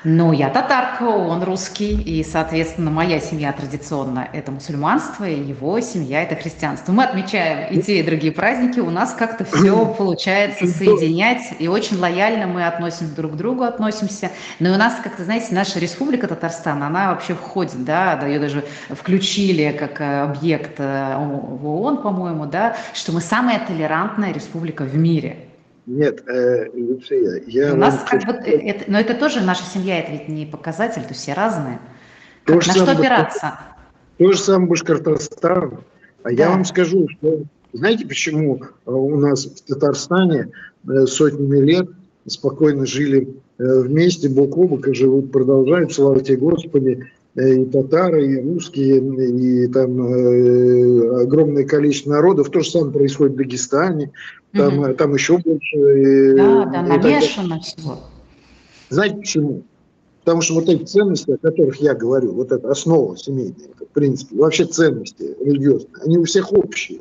Ну, 0.02 0.33
я 0.33 0.49
татарка, 0.49 1.02
он 1.02 1.42
русский, 1.42 1.92
и, 1.92 2.25
соответственно, 2.25 2.90
моя 2.90 3.21
семья 3.21 3.52
традиционно– 3.52 4.26
это 4.33 4.50
мусульманство, 4.50 5.26
и 5.26 5.38
его 5.38 5.78
семья– 5.80 6.23
это 6.25 6.37
христианство. 6.37 6.92
Мы 6.92 7.04
отмечаем 7.04 7.71
и 7.71 7.83
те, 7.83 8.00
и 8.00 8.02
другие 8.02 8.33
праздники, 8.33 8.80
у 8.80 8.88
нас 8.88 9.12
как-то 9.12 9.45
все 9.45 9.85
получается 9.99 10.66
соединять, 10.66 11.42
и 11.59 11.69
очень 11.69 11.99
лояльно 11.99 12.47
мы 12.47 12.66
относимся 12.66 13.14
друг 13.14 13.33
к 13.33 13.37
другу, 13.37 13.64
относимся. 13.64 14.30
Но 14.59 14.73
у 14.73 14.78
нас, 14.78 14.95
как-то, 15.04 15.23
знаете, 15.25 15.49
наша 15.50 15.78
республика 15.78 16.28
Татарстан, 16.28 16.83
она 16.83 17.11
вообще 17.11 17.35
входит, 17.35 17.85
да, 17.85 18.19
ее 18.26 18.38
даже 18.38 18.64
включили 18.88 19.71
как 19.78 20.00
объект 20.00 20.76
э, 20.78 21.16
в 21.19 21.66
ООН, 21.66 21.99
по-моему, 21.99 22.47
да, 22.47 22.75
что 22.95 23.12
мы 23.12 23.21
самая 23.21 23.59
толерантная 23.66 24.33
республика 24.33 24.85
в 24.85 24.97
мире. 24.97 25.50
Нет, 25.91 26.23
э, 26.29 26.69
Люция, 26.73 27.43
я... 27.49 27.75
У 27.75 27.77
нас 27.77 28.05
как 28.09 28.25
бы, 28.25 28.33
это, 28.33 28.89
но 28.89 29.01
это 29.01 29.15
тоже 29.15 29.41
наша 29.41 29.65
семья, 29.65 29.99
это 29.99 30.13
ведь 30.13 30.29
не 30.29 30.47
показатель, 30.47 31.03
то 31.03 31.15
все 31.15 31.33
разные. 31.33 31.81
Как, 32.45 32.65
на 32.65 32.73
что 32.73 32.93
опираться? 32.93 33.59
То 34.17 34.31
же 34.31 34.39
самое 34.39 34.69
Башкортостан. 34.71 35.81
А 36.23 36.29
да. 36.29 36.31
я 36.31 36.51
вам 36.51 36.65
скажу, 36.65 37.09
что 37.09 37.43
знаете, 37.73 38.07
почему 38.07 38.63
э, 38.63 38.91
у 38.91 39.19
нас 39.19 39.47
в 39.47 39.63
Татарстане 39.67 40.51
э, 40.89 41.07
сотнями 41.07 41.59
лет 41.59 41.89
спокойно 42.25 42.87
жили 42.87 43.29
э, 43.59 43.81
вместе, 43.81 44.29
бок 44.29 44.57
о 44.59 44.69
бок, 44.69 44.87
и 44.87 44.95
живут, 44.95 45.33
продолжают, 45.33 45.93
слава 45.93 46.21
тебе 46.21 46.37
Господи, 46.37 47.11
и 47.37 47.65
татары, 47.67 48.27
и 48.27 48.41
русские, 48.41 48.99
и 48.99 49.67
там 49.69 50.03
э, 50.03 51.23
огромное 51.23 51.65
количество 51.65 52.11
народов. 52.11 52.51
То 52.51 52.61
же 52.61 52.71
самое 52.71 52.93
происходит 52.93 53.35
в 53.35 53.37
Дагестане, 53.37 54.13
там, 54.53 54.81
угу. 54.81 54.95
там 54.95 55.15
еще 55.15 55.39
больше. 55.39 56.35
Да, 56.37 56.65
да, 56.67 56.83
намешано 56.83 57.61
всего. 57.61 57.99
Знаете 58.89 59.17
почему? 59.17 59.63
Потому 60.25 60.43
что 60.43 60.55
вот 60.55 60.69
эти 60.69 60.85
ценности, 60.85 61.31
о 61.31 61.39
которых 61.39 61.77
я 61.77 61.95
говорю, 61.95 62.33
вот 62.33 62.53
эта 62.53 62.71
основа 62.71 63.17
семейная, 63.17 63.71
в 63.79 63.95
принципе, 63.95 64.37
вообще 64.37 64.65
ценности 64.65 65.35
религиозные, 65.41 65.91
они 66.05 66.19
у 66.19 66.25
всех 66.25 66.53
общие. 66.53 67.01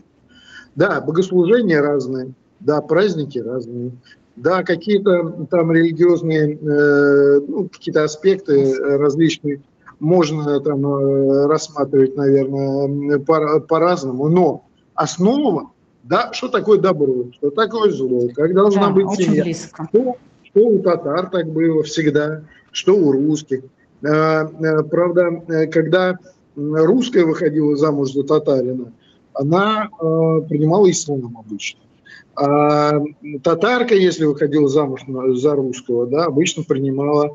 Да, 0.75 1.01
богослужения 1.01 1.81
разные, 1.81 2.31
да, 2.59 2.79
праздники 2.81 3.39
разные, 3.39 3.91
да, 4.35 4.63
какие-то 4.63 5.47
там 5.49 5.71
религиозные, 5.71 6.55
э, 6.55 7.39
ну, 7.45 7.67
какие-то 7.67 8.03
аспекты 8.03 8.75
различные 8.75 9.61
можно 9.99 10.59
там 10.61 10.85
э, 10.85 11.47
рассматривать, 11.47 12.15
наверное, 12.15 13.19
по-разному, 13.19 14.29
но 14.29 14.65
основа, 14.95 15.71
да, 16.03 16.31
что 16.33 16.47
такое 16.47 16.79
добро, 16.79 17.25
что 17.33 17.49
такое 17.51 17.91
зло, 17.91 18.29
как 18.33 18.53
должна 18.53 18.87
да, 18.87 18.93
быть 18.93 19.11
семья. 19.11 19.43
Что, 19.53 20.15
что 20.43 20.67
у 20.67 20.79
татар 20.79 21.29
так 21.29 21.49
было 21.49 21.83
всегда, 21.83 22.43
что 22.71 22.95
у 22.95 23.11
русских. 23.11 23.63
Э, 24.01 24.47
э, 24.47 24.83
правда, 24.83 25.67
когда 25.71 26.17
русская 26.55 27.25
выходила 27.25 27.75
замуж 27.75 28.13
за 28.13 28.23
татарина, 28.23 28.91
она 29.33 29.89
принимала 30.49 30.89
ислам 30.89 31.37
обычно. 31.37 31.79
А 32.35 33.01
татарка, 33.43 33.95
если 33.95 34.25
выходила 34.25 34.69
замуж 34.69 35.01
за 35.07 35.55
русского, 35.55 36.07
да, 36.07 36.25
обычно 36.25 36.63
принимала 36.63 37.33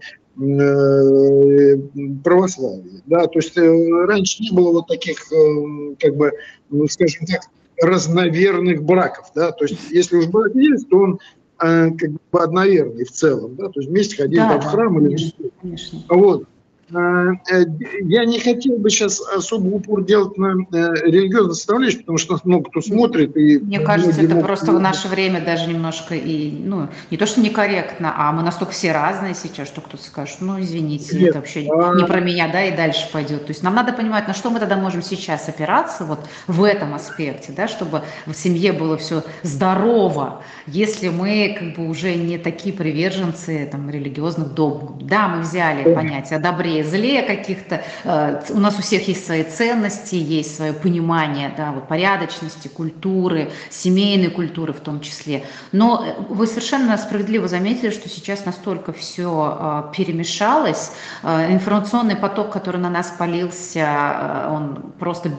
православия. 2.23 3.03
Да? 3.07 3.27
То 3.27 3.39
есть 3.39 3.57
э, 3.57 4.05
раньше 4.07 4.43
не 4.43 4.51
было 4.51 4.73
вот 4.73 4.89
таких, 4.89 5.31
э, 5.33 5.95
как 6.01 6.17
бы, 6.17 6.33
ну, 6.71 6.89
скажем 6.89 7.27
так, 7.27 7.43
разноверных 7.81 8.83
браков. 8.83 9.31
Да? 9.35 9.53
То 9.53 9.65
есть 9.65 9.79
если 9.91 10.17
уж 10.17 10.27
брак 10.27 10.55
есть, 10.55 10.89
то 10.89 10.99
он 10.99 11.19
как 11.57 12.11
бы 12.11 12.19
одноверный 12.33 13.05
в 13.05 13.13
целом. 13.13 13.55
Да? 13.55 13.69
То 13.69 13.81
есть 13.81 13.89
вместе 13.89 14.17
ходили 14.17 14.41
да, 14.41 14.59
там, 14.59 14.61
в 14.61 14.65
храм 14.65 14.97
конечно, 14.97 15.33
или 15.39 15.53
конечно. 15.63 16.03
Вот. 16.09 16.49
Э, 16.93 17.33
э, 17.51 17.65
я 18.03 18.25
не 18.25 18.39
хотел 18.39 18.77
бы 18.77 18.91
сейчас 18.91 19.21
особо 19.21 19.69
упор 19.69 20.05
делать 20.05 20.37
на 20.37 20.55
э, 20.73 20.95
религиозную 21.07 21.55
составляющую, 21.55 22.01
потому 22.01 22.19
что 22.19 22.39
много 22.45 22.71
кто 22.71 22.81
смотрит. 22.81 23.37
И 23.37 23.59
Мне 23.59 23.81
кажется, 23.81 24.21
это 24.21 24.35
могут... 24.35 24.47
просто 24.47 24.73
в 24.73 24.81
наше 24.81 25.09
время 25.09 25.41
даже 25.45 25.69
немножко 25.69 26.15
и, 26.15 26.51
ну, 26.51 26.89
не 27.11 27.17
то, 27.17 27.27
что 27.27 27.41
некорректно, 27.41 28.15
а 28.17 28.33
мы 28.33 28.43
настолько 28.43 28.73
все 28.73 28.93
разные 28.93 29.35
сейчас, 29.35 29.69
что 29.69 29.81
кто-то 29.81 30.03
скажет, 30.03 30.37
ну, 30.41 30.61
извините, 30.61 31.17
Нет, 31.17 31.31
это 31.31 31.39
вообще 31.39 31.67
а... 31.71 31.95
не 31.95 32.05
про 32.05 32.21
меня, 32.21 32.49
да, 32.49 32.65
и 32.65 32.77
дальше 32.77 33.09
пойдет. 33.13 33.47
То 33.47 33.53
есть 33.53 33.63
нам 33.63 33.75
надо 33.75 33.93
понимать, 33.93 34.29
на 34.29 34.35
что 34.35 34.51
мы 34.51 34.61
тогда 34.61 34.77
можем 34.77 35.03
сейчас 35.03 35.49
опираться 35.49 36.05
вот 36.05 36.21
в 36.47 36.63
этом 36.63 36.95
аспекте, 36.95 37.53
да, 37.53 37.67
чтобы 37.67 38.03
в 38.27 38.35
семье 38.35 38.73
было 38.73 38.99
все 38.99 39.23
здорово, 39.43 40.43
если 40.67 41.09
мы 41.09 41.57
как 41.59 41.77
бы 41.77 41.89
уже 41.89 42.15
не 42.15 42.39
такие 42.39 42.75
приверженцы 42.75 43.69
там, 43.71 43.89
религиозных 43.89 44.53
догм. 44.53 44.99
Да, 45.01 45.29
мы 45.29 45.43
взяли 45.43 45.95
понятие 45.95 46.39
о 46.39 46.43
добре 46.75 46.85
зле 46.85 47.23
каких-то. 47.23 47.85
Э, 48.05 48.43
у 48.51 48.59
нас 48.59 48.79
у 48.79 48.83
всех 48.83 49.07
есть 49.09 49.27
свои 49.27 49.45
ценности, 49.45 50.15
есть 50.17 50.57
свое 50.57 50.73
понимание 50.73 51.53
да, 51.57 51.73
вот, 51.73 51.89
порядочности, 51.89 52.69
культуры, 52.69 53.51
семейной 53.71 54.31
культуры 54.31 54.73
в 54.73 54.81
том 54.81 55.01
числе. 55.01 55.45
Но 55.73 56.05
э, 56.05 56.23
вы 56.29 56.47
совершенно 56.47 56.97
справедливо 56.99 57.49
заметили, 57.49 57.91
что 57.91 58.09
сейчас 58.09 58.45
настолько 58.45 58.93
все 58.93 59.59
э, 59.91 59.97
перемешалось, 59.97 60.93
информационный 61.23 62.17
поток, 62.17 62.51
который 62.51 62.81
на 62.81 62.91
нас 62.91 63.15
полился, 63.19 64.49
он 64.51 64.93
просто, 64.99 65.31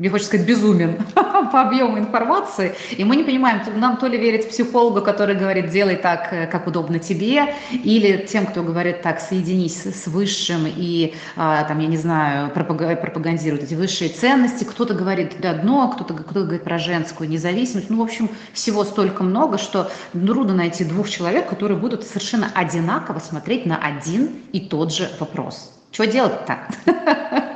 мне 0.00 0.08
хочется 0.08 0.28
сказать, 0.28 0.46
безумен 0.46 0.96
по 1.14 1.60
объему 1.60 1.98
информации, 1.98 2.74
и 2.90 3.04
мы 3.04 3.16
не 3.16 3.22
понимаем, 3.22 3.60
нам 3.78 3.98
то 3.98 4.06
ли 4.06 4.16
верить 4.16 4.48
психологу, 4.48 5.02
который 5.02 5.34
говорит, 5.34 5.68
делай 5.68 5.96
так, 5.96 6.30
как 6.50 6.66
удобно 6.66 6.98
тебе, 6.98 7.54
или 7.70 8.26
тем, 8.26 8.46
кто 8.46 8.62
говорит 8.62 9.02
так, 9.02 9.20
соединись 9.20 9.84
с 9.84 10.06
высшим 10.06 10.62
и, 10.66 11.12
а, 11.36 11.64
там, 11.64 11.80
я 11.80 11.86
не 11.86 11.98
знаю, 11.98 12.50
пропагандируют 12.50 13.64
эти 13.64 13.74
высшие 13.74 14.08
ценности. 14.08 14.64
Кто-то 14.64 14.94
говорит 14.94 15.44
одно, 15.44 15.90
кто-то 15.90 16.14
кто 16.14 16.44
говорит 16.44 16.64
про 16.64 16.78
женскую 16.78 17.28
независимость. 17.28 17.90
Ну, 17.90 17.98
в 17.98 18.02
общем, 18.02 18.30
всего 18.54 18.84
столько 18.84 19.22
много, 19.22 19.58
что 19.58 19.90
трудно 20.14 20.54
найти 20.54 20.82
двух 20.82 21.10
человек, 21.10 21.46
которые 21.46 21.76
будут 21.76 22.04
совершенно 22.04 22.50
одинаково 22.54 23.18
смотреть 23.18 23.66
на 23.66 23.76
один 23.76 24.30
и 24.52 24.60
тот 24.60 24.94
же 24.94 25.10
вопрос. 25.20 25.79
Что 25.92 26.06
делать-то? 26.06 26.58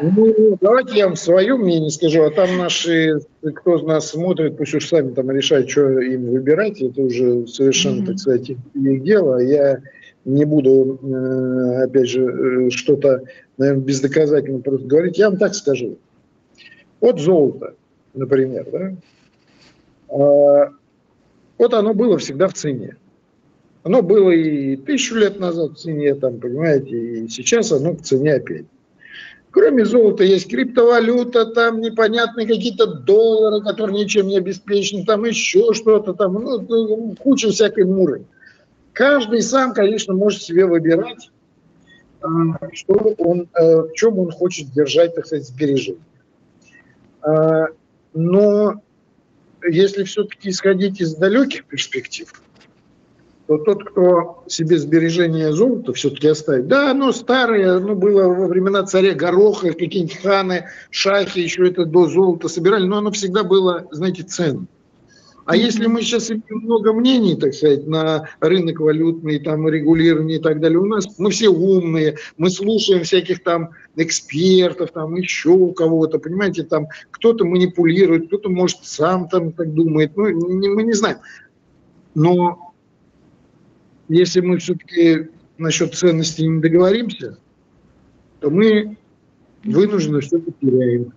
Ну, 0.03 0.59
давайте 0.61 0.99
я 0.99 1.07
вам 1.07 1.17
свое 1.17 1.57
мнение 1.57 1.91
скажу, 1.91 2.25
а 2.25 2.31
там 2.31 2.57
наши, 2.59 3.21
кто 3.55 3.79
нас 3.79 4.11
смотрит, 4.11 4.57
пусть 4.57 4.75
уж 4.75 4.89
сами 4.89 5.13
там 5.15 5.31
решают, 5.31 5.71
что 5.71 6.01
им 6.01 6.31
выбирать, 6.31 6.83
это 6.83 7.01
уже 7.01 7.47
совершенно, 7.47 8.03
mm-hmm. 8.03 8.07
так 8.07 8.19
сказать, 8.19 8.51
их 8.51 9.03
дело. 9.05 9.39
Я 9.39 9.81
не 10.25 10.45
буду, 10.45 10.99
э, 11.03 11.85
опять 11.85 12.09
же, 12.09 12.23
э, 12.25 12.71
что-то, 12.71 13.23
наверное, 13.57 13.85
бездоказательно 13.85 14.61
просто 14.61 14.87
говорить, 14.87 15.19
я 15.19 15.31
вам 15.31 15.39
так 15.39 15.55
скажу. 15.55 15.97
Вот 17.01 17.21
золото, 17.21 17.75
например, 18.15 18.67
да, 18.73 18.97
а, 20.09 20.71
вот 21.59 21.75
оно 21.75 21.95
было 21.95 22.19
всегда 22.19 22.49
в 22.49 22.55
цене. 22.55 22.97
Оно 23.85 24.01
было 24.01 24.31
и 24.31 24.77
тысячу 24.77 25.17
лет 25.17 25.39
назад 25.39 25.73
в 25.73 25.77
цене, 25.77 26.15
там, 26.15 26.41
понимаете, 26.41 26.97
и 26.97 27.29
сейчас 27.29 27.71
оно 27.71 27.93
в 27.93 28.01
цене 28.01 28.35
опять. 28.35 28.65
Кроме 29.51 29.85
золота 29.85 30.25
есть 30.25 30.51
криптовалюта, 30.51 31.47
там 31.47 31.81
непонятные 31.81 32.47
какие-то 32.47 32.87
доллары, 32.87 33.63
которые 33.63 34.03
ничем 34.03 34.27
не 34.27 34.39
обеспечены, 34.39 35.05
там 35.05 35.25
еще 35.27 35.75
что-то, 35.75 36.15
там 36.15 36.33
ну, 36.33 37.15
куча 37.17 37.51
всякой 37.51 37.85
муры. 37.85 38.25
Каждый 38.95 39.43
сам, 39.43 39.75
конечно, 39.75 40.15
может 40.15 40.43
себе 40.43 40.65
выбирать, 40.65 41.31
э, 42.23 42.27
что 42.73 42.95
он, 43.19 43.49
э, 43.55 43.83
в 43.83 43.93
чем 43.93 44.19
он 44.19 44.31
хочет 44.31 44.73
держать, 44.73 45.15
так 45.15 45.27
сказать, 45.27 45.47
сбережения. 45.47 45.99
Э, 47.23 47.67
но 48.15 48.81
если 49.63 50.05
все-таки 50.05 50.49
исходить 50.49 51.01
из 51.01 51.15
далеких 51.15 51.67
перспектив, 51.67 52.33
то 53.47 53.59
тот, 53.59 53.85
кто 53.85 54.43
себе 54.47 54.79
сбережение 54.79 55.53
золота 55.53 55.93
все-таки 55.93 56.29
оставит, 56.29 56.67
да, 56.67 56.91
оно 56.91 57.13
старое, 57.13 57.77
оно 57.77 57.95
было 57.95 58.29
во 58.29 58.47
времена 58.47 58.85
царя 58.85 59.15
Гороха, 59.15 59.73
какие-нибудь 59.73 60.17
ханы, 60.17 60.67
шахи, 60.91 61.41
еще 61.41 61.69
это 61.69 61.85
до 61.85 62.07
золота 62.09 62.49
собирали, 62.49 62.87
но 62.87 62.99
оно 62.99 63.11
всегда 63.13 63.45
было, 63.45 63.87
знаете, 63.91 64.23
ценным. 64.23 64.69
А 65.47 65.57
если 65.57 65.87
мы 65.89 66.01
сейчас 66.01 66.31
имеем 66.31 66.63
много 66.63 66.95
мнений, 66.95 67.37
так 67.37 67.53
сказать, 67.53 67.87
на 67.87 68.31
рынок 68.41 68.81
валютный, 68.81 69.39
там, 69.39 69.69
регулирование 69.69 70.39
и 70.39 70.43
так 70.43 70.59
далее, 70.59 70.79
у 70.79 70.87
нас 70.87 71.07
мы 71.19 71.31
все 71.31 71.51
умные, 71.51 72.17
мы 72.39 72.49
слушаем 72.49 73.03
всяких 73.05 73.43
там 73.43 73.73
экспертов, 73.95 74.93
там 74.93 75.15
еще 75.17 75.51
у 75.51 75.73
кого-то, 75.73 76.19
понимаете, 76.19 76.63
там 76.63 76.87
кто-то 77.11 77.45
манипулирует, 77.45 78.29
кто-то, 78.29 78.49
может, 78.49 78.79
сам 78.85 79.29
там 79.29 79.53
так 79.53 79.75
думает, 79.75 80.17
ну, 80.17 80.31
не, 80.31 80.69
мы 80.69 80.83
не 80.83 80.95
знаем. 80.95 81.19
Но 82.15 82.74
если 84.09 84.41
мы 84.41 84.59
все-таки 84.59 85.31
насчет 85.59 85.95
ценностей 85.95 86.47
не 86.47 86.61
договоримся, 86.61 87.39
то 88.41 88.51
мы 88.51 88.97
вынуждены 89.65 90.21
что-то 90.21 90.53
теряем. 90.61 91.13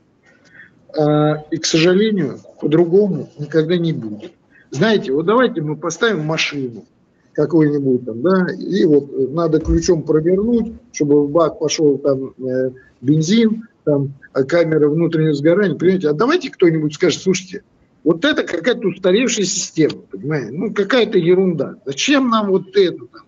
А, 0.98 1.44
и, 1.52 1.58
к 1.58 1.66
сожалению, 1.66 2.40
по-другому 2.62 3.30
никогда 3.38 3.78
не 3.78 3.94
будет. 3.94 4.32
Знаете, 4.72 5.12
вот 5.12 5.26
давайте 5.26 5.62
мы 5.62 5.76
поставим 5.76 6.22
машину 6.22 6.86
какую-нибудь 7.34 8.06
там, 8.06 8.22
да, 8.22 8.48
и 8.58 8.84
вот 8.86 9.32
надо 9.32 9.60
ключом 9.60 10.02
провернуть, 10.02 10.74
чтобы 10.92 11.28
в 11.28 11.30
бак 11.30 11.60
пошел 11.60 11.98
там 12.00 12.34
э, 12.40 12.72
бензин, 13.00 13.68
там 13.84 14.14
а 14.34 14.44
камера 14.44 14.90
внутреннего 14.90 15.34
сгорания, 15.34 15.76
понимаете, 15.76 16.10
а 16.10 16.14
давайте 16.14 16.50
кто-нибудь 16.50 16.96
скажет, 16.96 17.22
слушайте, 17.22 17.62
вот 18.08 18.24
это 18.24 18.44
какая-то 18.44 18.88
устаревшая 18.88 19.44
система, 19.44 20.00
понимаете? 20.10 20.54
Ну, 20.54 20.74
какая-то 20.74 21.18
ерунда. 21.18 21.76
Зачем 21.84 22.30
нам 22.30 22.52
вот 22.52 22.70
это? 22.78 23.00
Там? 23.00 23.26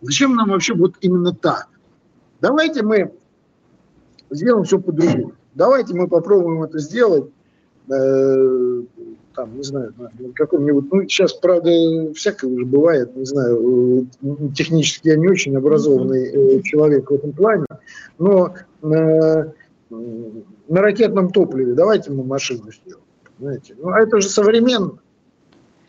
Зачем 0.00 0.36
нам 0.36 0.48
вообще 0.48 0.72
вот 0.72 0.94
именно 1.02 1.34
так? 1.34 1.68
Давайте 2.40 2.82
мы 2.82 3.12
сделаем 4.30 4.64
все 4.64 4.80
по-другому. 4.80 5.34
Давайте 5.52 5.92
мы 5.92 6.08
попробуем 6.08 6.62
это 6.62 6.78
сделать, 6.78 7.26
э, 7.90 8.82
там, 9.34 9.54
не 9.54 9.64
знаю, 9.64 9.92
на 9.98 10.32
каком-нибудь, 10.32 10.86
ну, 10.90 11.02
сейчас, 11.02 11.34
правда, 11.34 11.70
всякое 12.14 12.50
уже 12.50 12.64
бывает, 12.64 13.14
не 13.14 13.26
знаю, 13.26 14.08
э, 14.22 14.48
технически 14.56 15.08
я 15.08 15.16
не 15.16 15.28
очень 15.28 15.54
образованный 15.54 16.30
э, 16.30 16.62
человек 16.62 17.10
в 17.10 17.14
этом 17.14 17.32
плане, 17.32 17.66
но 18.18 18.54
э, 18.80 19.52
на 19.90 20.80
ракетном 20.80 21.32
топливе 21.32 21.74
давайте 21.74 22.10
мы 22.10 22.24
машину 22.24 22.72
сделаем. 22.72 23.04
Знаете? 23.38 23.74
Ну, 23.78 23.90
а 23.90 24.00
это 24.00 24.20
же 24.20 24.28
современно. 24.28 24.98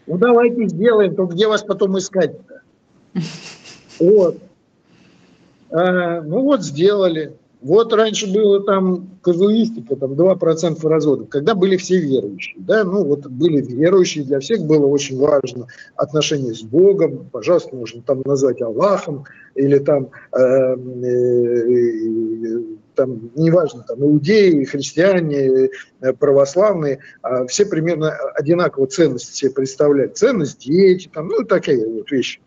Ну, 0.08 0.18
давайте 0.18 0.68
сделаем, 0.68 1.16
то 1.16 1.26
где 1.26 1.48
вас 1.48 1.64
потом 1.64 1.98
искать-то? 1.98 2.62
Вот. 4.00 4.38
А, 5.70 6.22
ну, 6.22 6.42
вот 6.42 6.64
сделали. 6.64 7.36
Вот 7.62 7.94
раньше 7.94 8.32
было 8.32 8.62
там 8.62 9.08
казуистика, 9.22 9.96
там 9.96 10.14
2% 10.14 10.86
разводов, 10.88 11.30
когда 11.30 11.56
были 11.56 11.78
все 11.78 11.98
верующие. 11.98 12.56
Да? 12.58 12.84
Ну, 12.84 13.06
вот 13.06 13.26
были 13.28 13.62
верующие, 13.62 14.26
для 14.26 14.42
всех 14.42 14.66
было 14.66 14.86
очень 14.86 15.18
важно 15.18 15.68
отношение 15.96 16.54
с 16.54 16.62
Богом, 16.62 17.30
пожалуйста, 17.32 17.74
можно 17.74 18.02
там 18.02 18.22
назвать 18.26 18.62
Аллахом, 18.62 19.24
или 19.56 19.80
там, 19.80 20.10
э, 20.34 20.40
э, 20.40 20.76
там 22.96 23.32
неважно, 23.36 23.84
там 23.88 24.04
иудеи, 24.04 24.64
христиане, 24.64 25.70
э, 26.02 26.14
православные, 26.14 27.00
э, 27.24 27.48
все 27.48 27.66
примерно 27.66 28.12
одинаково 28.36 28.88
ценности 28.88 29.34
себе 29.34 29.52
представляют. 29.52 30.18
Ценность 30.18 30.60
дети, 30.66 31.10
там, 31.14 31.28
ну, 31.28 31.44
такие 31.44 31.86
вот 31.88 32.10
вещи. 32.12 32.40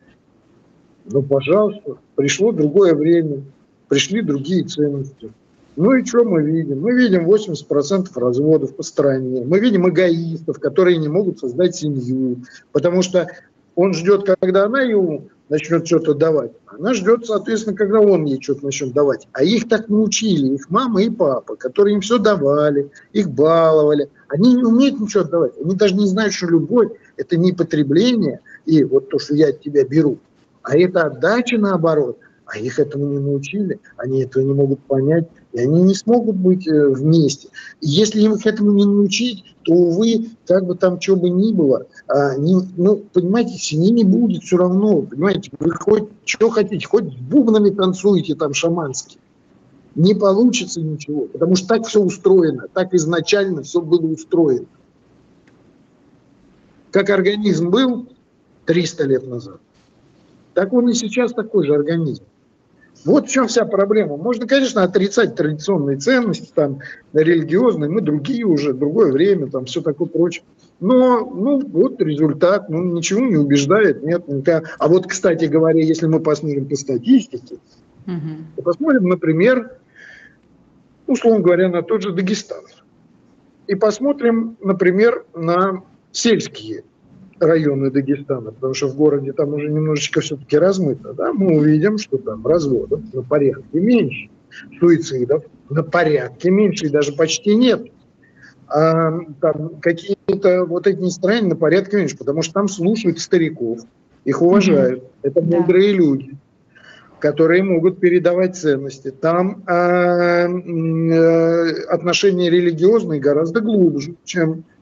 Ну, 1.04 1.22
пожалуйста, 1.22 1.96
пришло 2.16 2.52
другое 2.52 2.94
время, 2.94 3.42
пришли 3.88 4.22
другие 4.22 4.64
ценности. 4.64 5.32
Ну 5.76 5.92
и 5.92 6.04
что 6.04 6.24
мы 6.24 6.42
видим? 6.42 6.80
Мы 6.80 6.92
видим 6.94 7.28
80% 7.28 8.08
разводов 8.16 8.74
по 8.74 8.82
стране. 8.82 9.44
Мы 9.44 9.60
видим 9.60 9.88
эгоистов, 9.88 10.58
которые 10.58 10.96
не 10.96 11.08
могут 11.08 11.38
создать 11.38 11.76
семью, 11.76 12.38
потому 12.72 13.02
что 13.02 13.28
он 13.74 13.92
ждет, 13.92 14.26
когда 14.40 14.64
она 14.64 14.82
ему 14.82 15.28
начнет 15.48 15.86
что-то 15.86 16.14
давать. 16.14 16.52
Она 16.66 16.94
ждет, 16.94 17.26
соответственно, 17.26 17.76
когда 17.76 18.00
он 18.00 18.24
ей 18.24 18.40
что-то 18.40 18.64
начнет 18.64 18.92
давать. 18.92 19.28
А 19.32 19.44
их 19.44 19.68
так 19.68 19.88
научили, 19.88 20.54
их 20.54 20.70
мама 20.70 21.02
и 21.02 21.10
папа, 21.10 21.56
которые 21.56 21.94
им 21.94 22.00
все 22.00 22.18
давали, 22.18 22.90
их 23.12 23.30
баловали. 23.30 24.10
Они 24.28 24.54
не 24.54 24.64
умеют 24.64 25.00
ничего 25.00 25.22
отдавать. 25.22 25.52
Они 25.62 25.74
даже 25.74 25.94
не 25.94 26.06
знают, 26.06 26.34
что 26.34 26.46
любовь– 26.46 26.90
это 27.16 27.36
не 27.36 27.52
потребление, 27.52 28.40
и 28.64 28.84
вот 28.84 29.08
то, 29.08 29.18
что 29.18 29.34
я 29.34 29.48
от 29.48 29.60
тебя 29.60 29.84
беру, 29.84 30.18
а 30.62 30.76
это 30.76 31.02
отдача 31.02 31.58
наоборот. 31.58 32.18
А 32.46 32.58
их 32.58 32.78
этому 32.78 33.06
не 33.06 33.18
научили, 33.18 33.80
они 33.96 34.22
этого 34.22 34.42
не 34.42 34.52
могут 34.52 34.80
понять, 34.84 35.28
и 35.56 35.58
они 35.58 35.80
не 35.80 35.94
смогут 35.94 36.36
быть 36.36 36.68
э, 36.68 36.88
вместе. 36.88 37.48
Если 37.80 38.20
их 38.20 38.46
этому 38.46 38.72
не 38.72 38.84
научить, 38.84 39.42
то, 39.62 39.72
увы, 39.72 40.28
как 40.46 40.66
бы 40.66 40.74
там 40.74 41.00
что 41.00 41.16
бы 41.16 41.30
ни 41.30 41.50
было, 41.50 41.86
а, 42.08 42.36
не, 42.36 42.56
ну, 42.76 42.96
понимаете, 43.10 43.56
семьи 43.56 43.90
не 43.90 44.04
будет 44.04 44.42
все 44.42 44.58
равно, 44.58 45.00
понимаете, 45.00 45.50
вы 45.58 45.70
хоть 45.70 46.10
что 46.26 46.50
хотите, 46.50 46.86
хоть 46.86 47.04
бубнами 47.04 47.70
танцуете 47.70 48.34
там 48.34 48.52
шаманские, 48.52 49.18
не 49.94 50.14
получится 50.14 50.82
ничего, 50.82 51.22
потому 51.22 51.56
что 51.56 51.68
так 51.68 51.86
все 51.86 52.02
устроено, 52.02 52.66
так 52.74 52.92
изначально 52.92 53.62
все 53.62 53.80
было 53.80 54.06
устроено. 54.12 54.66
Как 56.90 57.08
организм 57.08 57.70
был 57.70 58.06
300 58.66 59.04
лет 59.04 59.26
назад, 59.26 59.58
так 60.52 60.74
он 60.74 60.90
и 60.90 60.92
сейчас 60.92 61.32
такой 61.32 61.64
же 61.64 61.74
организм. 61.74 62.24
Вот 63.06 63.28
в 63.28 63.30
чем 63.30 63.46
вся 63.46 63.64
проблема. 63.64 64.16
Можно, 64.16 64.48
конечно, 64.48 64.82
отрицать 64.82 65.36
традиционные 65.36 65.96
ценности, 65.96 66.50
там, 66.52 66.80
религиозные, 67.12 67.88
мы 67.88 68.00
другие 68.00 68.44
уже, 68.44 68.74
другое 68.74 69.12
время, 69.12 69.46
там, 69.46 69.66
все 69.66 69.80
такое 69.80 70.08
прочее. 70.08 70.42
Но, 70.80 71.20
ну, 71.20 71.64
вот 71.64 72.02
результат, 72.02 72.68
ну, 72.68 72.82
ничего 72.82 73.20
не 73.20 73.36
убеждает, 73.36 74.02
нет. 74.02 74.26
Никак. 74.26 74.74
А 74.80 74.88
вот, 74.88 75.06
кстати 75.06 75.44
говоря, 75.44 75.80
если 75.80 76.06
мы 76.06 76.18
посмотрим 76.18 76.66
по 76.66 76.74
статистике, 76.74 77.58
угу. 78.06 78.62
посмотрим, 78.62 79.08
например, 79.08 79.70
условно 81.06 81.44
говоря, 81.44 81.68
на 81.68 81.82
тот 81.82 82.02
же 82.02 82.12
Дагестан. 82.12 82.64
И 83.68 83.76
посмотрим, 83.76 84.56
например, 84.60 85.24
на 85.32 85.84
сельские 86.10 86.82
районы 87.38 87.90
Дагестана, 87.90 88.50
потому 88.50 88.74
что 88.74 88.88
в 88.88 88.96
городе 88.96 89.32
там 89.32 89.54
уже 89.54 89.68
немножечко 89.68 90.20
все-таки 90.20 90.56
размыто, 90.56 91.12
да, 91.12 91.32
мы 91.32 91.56
увидим, 91.56 91.98
что 91.98 92.18
там 92.18 92.46
разводов 92.46 93.00
на 93.12 93.22
порядке 93.22 93.80
меньше, 93.80 94.28
суицидов 94.78 95.44
на 95.68 95.82
порядке 95.82 96.50
меньше, 96.50 96.86
и 96.86 96.90
даже 96.90 97.12
почти 97.12 97.54
нет. 97.54 97.90
А, 98.68 99.18
там 99.40 99.80
какие-то 99.80 100.64
вот 100.64 100.86
эти 100.86 100.98
настроения 100.98 101.48
на 101.48 101.56
порядке 101.56 101.98
меньше, 101.98 102.16
потому 102.16 102.42
что 102.42 102.54
там 102.54 102.68
слушают 102.68 103.20
стариков, 103.20 103.80
их 104.24 104.42
уважают. 104.42 105.02
Mm-hmm. 105.02 105.10
Это 105.22 105.42
мудрые 105.42 105.92
да. 105.92 105.98
люди, 105.98 106.36
которые 107.20 107.62
могут 107.62 108.00
передавать 108.00 108.56
ценности. 108.56 109.10
Там 109.10 109.62
а, 109.66 110.48
э, 110.48 111.84
отношения 111.88 112.50
религиозные 112.50 113.20
гораздо 113.20 113.60
глубже, 113.60 114.16
чем 114.24 114.64
Э, 114.64 114.75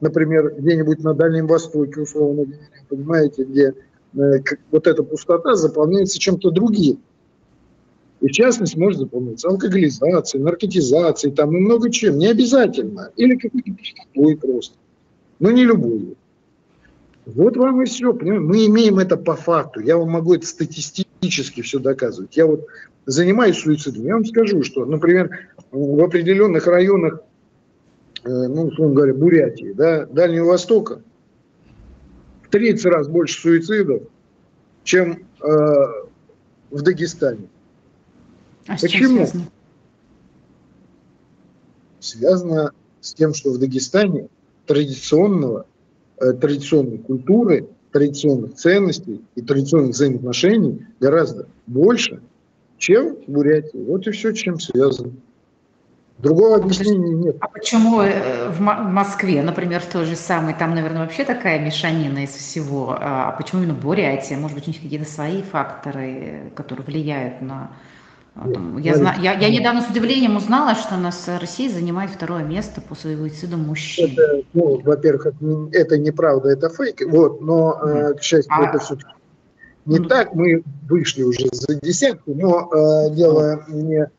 например, 0.00 0.54
где-нибудь 0.58 1.02
на 1.04 1.14
Дальнем 1.14 1.46
Востоке, 1.46 2.00
условно 2.00 2.44
говоря, 2.44 2.60
понимаете, 2.88 3.44
где 3.44 3.74
э, 4.14 4.42
вот 4.70 4.86
эта 4.86 5.02
пустота 5.02 5.54
заполняется 5.54 6.18
чем-то 6.18 6.50
другим. 6.50 7.00
И 8.20 8.26
в 8.26 8.32
частности 8.32 8.76
может 8.76 8.98
заполняться 8.98 9.48
алкоголизацией, 9.48 10.42
наркотизацией, 10.42 11.34
там 11.34 11.56
и 11.56 11.60
много 11.60 11.90
чем. 11.90 12.18
Не 12.18 12.26
обязательно. 12.26 13.12
Или 13.16 13.36
какой-то 13.36 13.72
пустотой 13.72 14.36
просто. 14.36 14.74
Но 15.38 15.52
не 15.52 15.64
любую. 15.64 16.16
Вот 17.26 17.56
вам 17.56 17.82
и 17.82 17.84
все. 17.84 18.12
Мы 18.12 18.66
имеем 18.66 18.98
это 18.98 19.16
по 19.16 19.36
факту. 19.36 19.80
Я 19.80 19.98
вам 19.98 20.10
могу 20.10 20.34
это 20.34 20.46
статистически 20.46 21.60
все 21.60 21.78
доказывать. 21.78 22.36
Я 22.36 22.46
вот 22.46 22.66
занимаюсь 23.06 23.58
суицидом. 23.58 24.04
Я 24.04 24.14
вам 24.14 24.24
скажу, 24.24 24.64
что, 24.64 24.84
например, 24.84 25.30
в 25.70 26.02
определенных 26.02 26.66
районах 26.66 27.20
Э, 27.20 27.27
ну, 28.28 28.66
условно 28.66 28.94
говоря, 28.94 29.14
Бурятии, 29.14 29.72
да, 29.72 30.06
Дальнего 30.06 30.46
Востока, 30.46 31.02
в 32.42 32.48
30 32.50 32.84
раз 32.86 33.08
больше 33.08 33.40
суицидов, 33.40 34.02
чем 34.84 35.26
э, 35.42 35.46
в 36.70 36.82
Дагестане. 36.82 37.48
А 38.66 38.76
Почему? 38.78 39.26
Связано? 39.26 39.48
связано 42.00 42.72
с 43.00 43.14
тем, 43.14 43.34
что 43.34 43.52
в 43.52 43.58
Дагестане 43.58 44.28
традиционного, 44.66 45.66
э, 46.18 46.32
традиционной 46.32 46.98
культуры, 46.98 47.68
традиционных 47.92 48.54
ценностей 48.54 49.22
и 49.34 49.42
традиционных 49.42 49.90
взаимоотношений 49.90 50.86
гораздо 51.00 51.48
больше, 51.66 52.20
чем 52.76 53.16
в 53.16 53.30
Бурятии. 53.30 53.78
Вот 53.78 54.06
и 54.06 54.10
все, 54.10 54.32
чем 54.32 54.60
связано. 54.60 55.12
Другого 56.18 56.56
объяснения 56.56 57.14
нет. 57.14 57.36
А 57.40 57.46
почему 57.46 58.00
э, 58.00 58.50
в 58.50 58.60
Москве, 58.60 59.40
например, 59.40 59.80
в 59.80 59.86
той 59.86 60.04
же 60.04 60.16
самой, 60.16 60.52
там, 60.54 60.74
наверное, 60.74 61.02
вообще 61.02 61.24
такая 61.24 61.60
мешанина 61.60 62.24
из 62.24 62.30
всего, 62.30 62.96
а, 62.98 63.28
а 63.28 63.32
почему 63.32 63.62
именно 63.62 63.74
Бурятия? 63.74 64.36
Может 64.36 64.56
быть, 64.56 64.66
у 64.66 64.70
них 64.70 64.82
какие-то 64.82 65.08
свои 65.08 65.42
факторы, 65.42 66.50
которые 66.56 66.84
влияют 66.84 67.40
на... 67.40 67.70
А, 68.34 68.50
там, 68.50 68.78
я, 68.78 68.96
зна... 68.96 69.14
я, 69.20 69.34
я 69.34 69.48
недавно 69.48 69.80
с 69.80 69.88
удивлением 69.90 70.36
узнала, 70.36 70.74
что 70.74 70.96
у 70.96 70.98
нас 70.98 71.28
Россия 71.40 71.70
занимает 71.70 72.10
второе 72.10 72.42
место 72.42 72.80
по 72.80 72.96
суицидам 72.96 73.60
мужчин. 73.60 74.10
Это, 74.12 74.42
ну, 74.54 74.80
во-первых, 74.80 75.28
это, 75.72 75.98
неправда, 75.98 76.48
это 76.48 76.68
фейк, 76.68 77.00
вот, 77.06 77.40
но, 77.40 77.78
э, 77.80 78.14
к 78.14 78.22
счастью, 78.22 78.52
а... 78.52 78.68
это 78.68 78.80
все 78.80 78.96
не 79.88 80.00
ну... 80.00 80.08
так. 80.08 80.34
Мы 80.34 80.62
вышли 80.88 81.22
уже 81.22 81.46
за 81.52 81.74
десятку, 81.80 82.34
но 82.34 82.68
э, 82.70 83.14
дело 83.14 83.64
не 83.68 84.10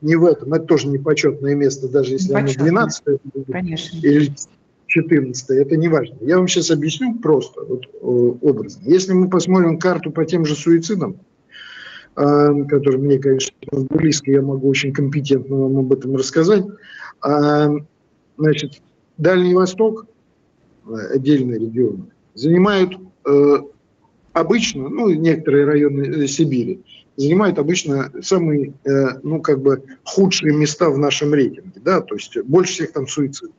не 0.00 0.16
в 0.16 0.24
этом. 0.24 0.52
Это 0.54 0.64
тоже 0.64 0.88
не 0.88 0.98
почетное 0.98 1.54
место, 1.54 1.88
даже 1.88 2.12
если 2.12 2.32
оно 2.34 2.48
12 2.48 3.04
Конечно. 3.50 3.98
или 3.98 4.32
14 4.88 5.50
это 5.50 5.76
не 5.76 5.88
важно. 5.88 6.16
Я 6.20 6.38
вам 6.38 6.48
сейчас 6.48 6.70
объясню 6.70 7.14
просто, 7.18 7.62
вот, 7.62 7.86
образно. 8.00 8.82
Если 8.84 9.12
мы 9.12 9.28
посмотрим 9.28 9.78
карту 9.78 10.10
по 10.10 10.24
тем 10.24 10.44
же 10.46 10.54
суицидам, 10.54 11.18
э, 12.16 12.64
которые 12.68 12.98
мне, 12.98 13.18
конечно, 13.18 13.54
близко, 13.70 14.30
я 14.30 14.40
могу 14.42 14.68
очень 14.68 14.92
компетентно 14.92 15.56
вам 15.56 15.78
об 15.78 15.92
этом 15.92 16.16
рассказать. 16.16 16.64
Э, 17.24 17.68
значит, 18.38 18.80
Дальний 19.18 19.54
Восток, 19.54 20.06
э, 20.88 20.94
отдельные 21.14 21.58
регионы, 21.58 22.04
занимают 22.34 22.98
обычно, 24.32 24.88
ну, 24.88 25.10
некоторые 25.10 25.66
районы 25.66 26.26
Сибири, 26.26 26.80
занимают 27.18 27.58
обычно 27.58 28.12
самые, 28.22 28.74
э, 28.84 29.18
ну, 29.24 29.42
как 29.42 29.60
бы 29.60 29.82
худшие 30.04 30.54
места 30.54 30.88
в 30.88 30.98
нашем 30.98 31.34
рейтинге, 31.34 31.80
да, 31.84 32.00
то 32.00 32.14
есть 32.14 32.38
больше 32.44 32.74
всех 32.74 32.92
там 32.92 33.08
суицидов. 33.08 33.54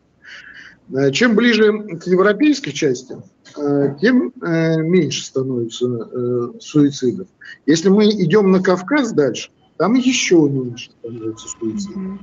Э, 0.95 1.11
чем 1.11 1.35
ближе 1.35 1.71
к 1.99 2.07
европейской 2.07 2.71
части, 2.71 3.17
э, 3.57 3.95
тем 4.01 4.31
меньше 4.41 5.25
становится 5.25 6.51
суицидов. 6.59 7.27
Если 7.65 7.89
мы 7.89 8.05
идем 8.05 8.49
на 8.51 8.63
Кавказ 8.63 9.11
дальше, 9.11 9.51
там 9.77 9.93
еще 9.95 10.37
меньше 10.49 10.91
становится 10.91 11.47
суицидов. 11.49 12.19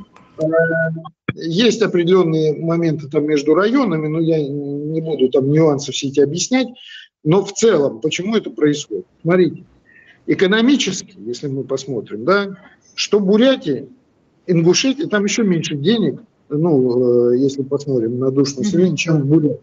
Есть 1.35 1.83
определенные 1.83 2.57
моменты 2.57 3.09
там 3.09 3.27
между 3.27 3.55
районами, 3.55 4.09
но 4.09 4.21
я 4.21 4.39
не 4.39 5.03
буду 5.03 5.29
там 5.29 5.51
нюансы 5.51 5.93
все 5.93 6.09
эти 6.09 6.21
объяснять. 6.21 6.69
Но 7.25 7.45
в 7.45 7.53
целом, 7.53 8.01
почему 8.01 8.37
это 8.37 8.51
происходит? 8.51 9.05
Смотрите, 9.21 9.65
экономически, 10.27 11.15
если 11.19 11.49
мы 11.49 11.65
посмотрим, 11.65 12.25
да, 12.25 12.57
что 12.95 13.21
Бурятия, 13.21 13.89
Ингушетия, 14.47 15.07
там 15.07 15.25
еще 15.25 15.43
меньше 15.43 15.77
денег, 15.77 16.21
ну, 16.49 17.33
э, 17.33 17.39
если 17.39 17.63
посмотрим 17.63 18.19
на 18.19 18.31
душу 18.31 18.59
населения, 18.59 18.97
чем 18.97 19.23
в 19.23 19.27
Бурятии. 19.27 19.61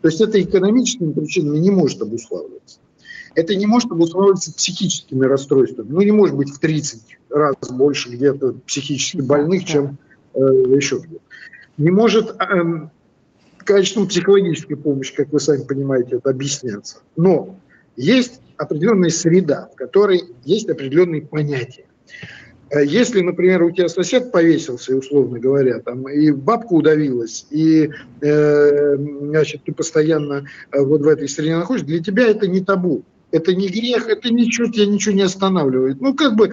То 0.00 0.08
есть 0.08 0.20
это 0.20 0.40
экономическими 0.40 1.12
причинами 1.12 1.58
не 1.58 1.70
может 1.70 2.02
обуславливаться. 2.02 2.78
Это 3.34 3.54
не 3.56 3.66
может 3.66 3.90
обуславливаться 3.90 4.52
психическими 4.52 5.24
расстройствами. 5.24 5.88
Ну, 5.88 6.02
не 6.02 6.12
может 6.12 6.36
быть 6.36 6.50
в 6.50 6.58
30 6.58 7.02
раз 7.30 7.56
больше 7.70 8.10
где-то 8.10 8.54
психически 8.66 9.22
больных, 9.22 9.64
чем 9.64 9.98
э, 10.34 10.38
еще 10.76 10.98
где-то. 10.98 11.22
Не 11.78 11.90
может 11.90 12.36
э, 12.38 12.88
качеством 13.64 14.06
психологической 14.06 14.76
помощи, 14.76 15.14
как 15.14 15.32
вы 15.32 15.40
сами 15.40 15.62
понимаете, 15.62 16.16
это 16.16 16.30
объясняться. 16.30 16.98
Но 17.16 17.56
есть 17.96 18.40
определенная 18.64 19.10
среда, 19.10 19.70
в 19.72 19.76
которой 19.76 20.22
есть 20.44 20.68
определенные 20.68 21.22
понятия. 21.22 21.86
Э, 22.70 22.84
если, 22.84 23.20
например, 23.20 23.62
у 23.62 23.70
тебя 23.70 23.88
сосед 23.88 24.32
повесился, 24.32 24.96
условно 24.96 25.38
говоря, 25.38 25.80
там, 25.80 26.08
и 26.08 26.30
бабка 26.30 26.72
удавилась, 26.72 27.46
и 27.50 27.90
э, 28.20 28.96
значит, 28.96 29.62
ты 29.64 29.72
постоянно 29.72 30.46
э, 30.72 30.80
вот 30.80 31.02
в 31.02 31.08
этой 31.08 31.28
среде 31.28 31.56
находишься, 31.56 31.86
для 31.86 32.02
тебя 32.02 32.26
это 32.26 32.46
не 32.46 32.60
табу. 32.60 33.04
Это 33.30 33.52
не 33.52 33.68
грех, 33.68 34.08
это 34.08 34.32
ничего, 34.32 34.70
тебя 34.70 34.86
ничего 34.86 35.14
не 35.14 35.22
останавливает. 35.22 36.00
Ну, 36.00 36.14
как 36.14 36.36
бы, 36.36 36.50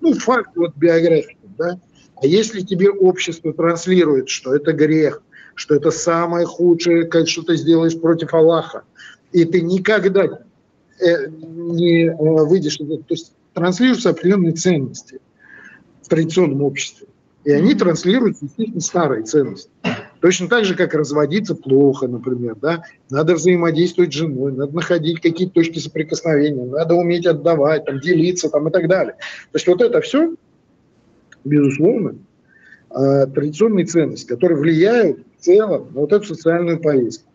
ну, 0.00 0.14
факт 0.14 0.50
вот 0.54 0.76
биографии, 0.76 1.36
да. 1.58 1.80
А 2.22 2.26
если 2.26 2.60
тебе 2.60 2.90
общество 2.90 3.52
транслирует, 3.52 4.28
что 4.28 4.54
это 4.54 4.72
грех, 4.72 5.22
что 5.56 5.74
это 5.74 5.90
самое 5.90 6.46
худшее, 6.46 7.04
как 7.04 7.28
что 7.28 7.42
ты 7.42 7.56
сделаешь 7.56 7.98
против 7.98 8.32
Аллаха, 8.32 8.84
и 9.32 9.44
ты 9.44 9.60
никогда 9.60 10.40
не 11.00 12.04
э, 12.06 12.14
выйдешь, 12.16 12.76
то 12.76 12.84
есть 13.08 13.32
транслируются 13.54 14.10
определенные 14.10 14.52
ценности 14.52 15.20
в 16.02 16.08
традиционном 16.08 16.62
обществе. 16.62 17.06
И 17.44 17.50
они 17.52 17.74
транслируются, 17.74 18.44
естественно, 18.44 18.80
старые 18.80 19.24
ценности. 19.24 19.70
Точно 20.20 20.48
так 20.48 20.66
же, 20.66 20.74
как 20.74 20.92
разводиться 20.92 21.54
плохо, 21.54 22.06
например, 22.06 22.54
да, 22.60 22.84
надо 23.08 23.34
взаимодействовать 23.34 24.12
с 24.12 24.16
женой, 24.16 24.52
надо 24.52 24.74
находить 24.74 25.20
какие-то 25.20 25.54
точки 25.54 25.78
соприкосновения, 25.78 26.66
надо 26.66 26.94
уметь 26.94 27.26
отдавать, 27.26 27.86
там, 27.86 28.00
делиться 28.00 28.50
там, 28.50 28.68
и 28.68 28.70
так 28.70 28.86
далее. 28.88 29.14
То 29.14 29.56
есть 29.56 29.66
вот 29.66 29.80
это 29.80 30.02
все, 30.02 30.34
безусловно, 31.44 32.16
э, 32.90 33.26
традиционные 33.34 33.86
ценности, 33.86 34.26
которые 34.26 34.58
влияют 34.58 35.20
в 35.38 35.42
целом 35.42 35.88
на 35.94 36.00
вот 36.00 36.12
эту 36.12 36.26
социальную 36.26 36.78
повестку. 36.78 37.29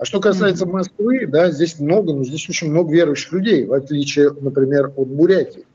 А 0.00 0.06
что 0.06 0.18
касается 0.18 0.64
Москвы, 0.64 1.26
да, 1.26 1.50
здесь 1.50 1.78
много, 1.78 2.14
но 2.14 2.24
здесь 2.24 2.48
очень 2.48 2.70
много 2.70 2.90
верующих 2.90 3.32
людей, 3.32 3.66
в 3.66 3.74
отличие, 3.74 4.30
например, 4.30 4.90
от 4.96 5.08
Бурятии. 5.08 5.66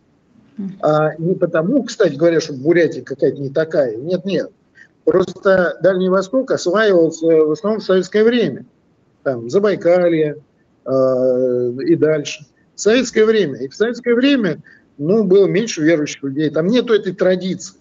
А 0.82 1.16
не 1.20 1.36
потому, 1.36 1.84
кстати 1.84 2.16
говоря, 2.16 2.42
что 2.42 2.54
Бурятия 2.54 3.04
какая-то 3.04 3.40
не 3.40 3.52
такая. 3.52 3.96
Нет, 3.96 4.26
нет. 4.26 4.50
Просто 5.04 5.78
Дальний 5.84 6.10
Восток 6.10 6.50
осваивался 6.50 7.28
в 7.28 7.52
основном 7.52 7.82
в 7.82 7.84
советское 7.84 8.24
время. 8.24 8.66
Там 9.22 9.48
Забайкалье 9.48 10.38
э, 10.86 11.72
и 11.86 11.96
дальше. 11.96 12.48
В 12.74 12.82
советское 12.82 13.26
время. 13.26 13.60
И 13.60 13.68
в 13.68 13.76
советское 13.76 14.16
время 14.16 14.64
ну, 14.98 15.24
было 15.24 15.46
меньше 15.46 15.84
верующих 15.84 16.24
людей. 16.24 16.50
Там 16.50 16.66
нету 16.66 16.96
этой 16.96 17.14
традиции. 17.14 17.76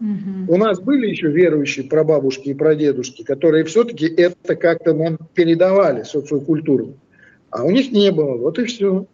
Угу. 0.00 0.52
У 0.52 0.56
нас 0.56 0.80
были 0.80 1.08
еще 1.08 1.28
верующие 1.28 1.84
прабабушки 1.84 2.48
и 2.48 2.54
прадедушки, 2.54 3.22
которые 3.22 3.64
все-таки 3.64 4.06
это 4.06 4.56
как-то 4.56 4.92
нам 4.92 5.18
передавали, 5.34 6.02
социокультуру. 6.02 6.94
А 7.50 7.62
у 7.62 7.70
них 7.70 7.92
не 7.92 8.10
было, 8.10 8.36
вот 8.36 8.58
и 8.58 8.64
все. 8.64 9.06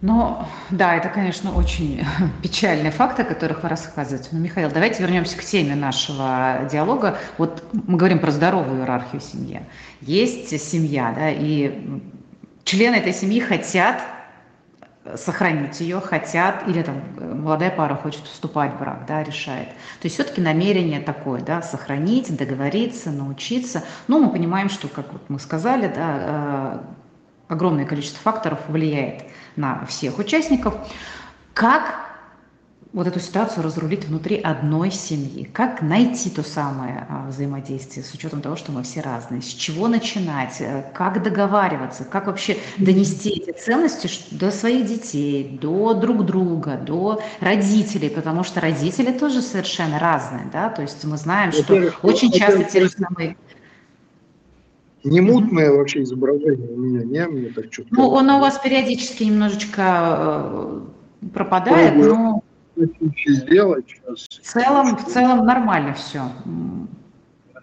Ну, 0.00 0.38
да, 0.70 0.96
это, 0.96 1.08
конечно, 1.08 1.54
очень 1.54 2.04
печальные 2.42 2.92
факты, 2.92 3.22
о 3.22 3.24
которых 3.24 3.62
вы 3.62 3.68
рассказываете. 3.68 4.28
Но, 4.32 4.38
Михаил, 4.38 4.70
давайте 4.72 5.02
вернемся 5.02 5.36
к 5.36 5.44
теме 5.44 5.74
нашего 5.74 6.68
диалога. 6.70 7.18
Вот 7.36 7.64
мы 7.72 7.98
говорим 7.98 8.20
про 8.20 8.30
здоровую 8.30 8.80
иерархию 8.80 9.20
в 9.20 9.24
семье. 9.24 9.66
Есть 10.00 10.58
семья, 10.60 11.12
да, 11.14 11.30
и 11.30 12.00
члены 12.64 12.96
этой 12.96 13.12
семьи 13.12 13.40
хотят 13.40 14.00
сохранить 15.16 15.80
ее 15.80 16.00
хотят, 16.00 16.66
или 16.68 16.82
там 16.82 17.02
молодая 17.42 17.70
пара 17.70 17.94
хочет 17.94 18.24
вступать 18.24 18.74
в 18.74 18.78
брак, 18.78 19.04
да, 19.06 19.22
решает. 19.22 19.68
То 19.68 20.04
есть 20.04 20.14
все-таки 20.14 20.40
намерение 20.40 21.00
такое, 21.00 21.40
да, 21.40 21.62
сохранить, 21.62 22.34
договориться, 22.36 23.10
научиться. 23.10 23.84
Но 24.06 24.18
мы 24.18 24.30
понимаем, 24.30 24.68
что, 24.68 24.88
как 24.88 25.12
вот 25.12 25.22
мы 25.28 25.38
сказали, 25.38 25.88
да, 25.88 26.16
э, 26.18 26.78
огромное 27.48 27.86
количество 27.86 28.20
факторов 28.20 28.60
влияет 28.68 29.24
на 29.56 29.84
всех 29.86 30.18
участников. 30.18 30.74
Как 31.54 32.07
вот 32.92 33.06
эту 33.06 33.20
ситуацию 33.20 33.62
разрулить 33.62 34.06
внутри 34.06 34.36
одной 34.40 34.90
семьи? 34.90 35.44
Как 35.44 35.82
найти 35.82 36.30
то 36.30 36.42
самое 36.42 37.06
а, 37.08 37.28
взаимодействие 37.28 38.04
с 38.04 38.14
учетом 38.14 38.40
того, 38.40 38.56
что 38.56 38.72
мы 38.72 38.82
все 38.82 39.00
разные? 39.00 39.42
С 39.42 39.46
чего 39.46 39.88
начинать? 39.88 40.56
Э, 40.60 40.84
как 40.94 41.22
договариваться? 41.22 42.04
Как 42.04 42.26
вообще 42.26 42.56
донести 42.78 43.30
эти 43.30 43.56
ценности 43.58 44.08
до 44.30 44.50
своих 44.50 44.86
детей, 44.86 45.58
до 45.60 45.92
друг 45.92 46.24
друга, 46.24 46.76
до 46.76 47.20
родителей? 47.40 48.08
Потому 48.08 48.42
что 48.42 48.60
родители 48.60 49.12
тоже 49.12 49.42
совершенно 49.42 49.98
разные, 49.98 50.48
да? 50.50 50.70
То 50.70 50.82
есть 50.82 51.04
мы 51.04 51.18
знаем, 51.18 51.52
что 51.52 51.92
очень 52.02 52.32
часто 52.32 52.64
те 52.64 52.88
самые 52.88 53.36
не 55.04 55.20
мутное 55.20 55.70
вообще 55.70 56.02
изображение 56.02 56.68
у 56.70 56.76
меня, 56.76 57.04
не? 57.04 57.26
Мне 57.26 57.50
так 57.50 57.70
чувствую. 57.70 58.00
Ну, 58.00 58.08
он 58.08 58.28
у 58.30 58.40
вас 58.40 58.58
периодически 58.58 59.24
немножечко 59.24 59.82
э, 59.82 60.80
пропадает, 61.32 61.96
но 61.96 62.37
сделать 63.26 63.86
сейчас. 63.88 64.28
В 64.28 64.42
целом, 64.42 64.96
в 64.96 65.04
целом 65.06 65.44
нормально 65.44 65.94
все. 65.94 66.30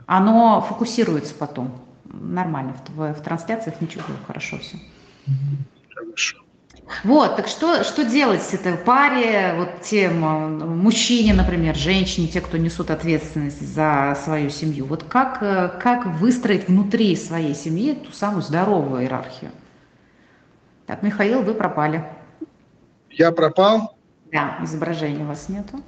Оно 0.05 0.61
фокусируется 0.61 1.33
потом. 1.35 1.79
Нормально. 2.03 2.75
В, 2.89 3.13
в 3.13 3.21
трансляциях 3.21 3.81
ничего, 3.81 4.03
хорошо 4.27 4.57
все. 4.59 4.77
Хорошо. 5.93 6.37
Вот, 7.03 7.35
так 7.35 7.47
что, 7.47 7.83
что 7.83 8.05
делать 8.05 8.43
с 8.43 8.53
этой 8.53 8.77
паре, 8.77 9.55
вот 9.57 9.81
тем 9.81 10.19
мужчине, 10.79 11.33
например, 11.33 11.75
женщине, 11.75 12.27
те, 12.27 12.41
кто 12.41 12.57
несут 12.57 12.91
ответственность 12.91 13.59
за 13.59 14.15
свою 14.23 14.51
семью, 14.51 14.85
вот 14.85 15.03
как, 15.03 15.39
как 15.79 16.05
выстроить 16.05 16.67
внутри 16.67 17.15
своей 17.15 17.55
семьи 17.55 17.93
ту 17.93 18.11
самую 18.11 18.43
здоровую 18.43 19.01
иерархию? 19.01 19.51
Так, 20.85 21.01
Михаил, 21.01 21.41
вы 21.41 21.55
пропали. 21.55 22.05
Я 23.09 23.31
пропал? 23.31 23.94
Да, 24.35 24.59
изображения 24.61 25.23
у 25.23 25.27
вас 25.27 25.47
нету. 25.47 25.79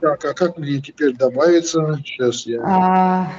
Так, 0.00 0.24
а 0.24 0.32
как 0.32 0.56
мне 0.56 0.80
теперь 0.80 1.16
добавиться? 1.16 2.00
Сейчас 2.04 2.46
я... 2.46 2.62
А, 2.64 3.32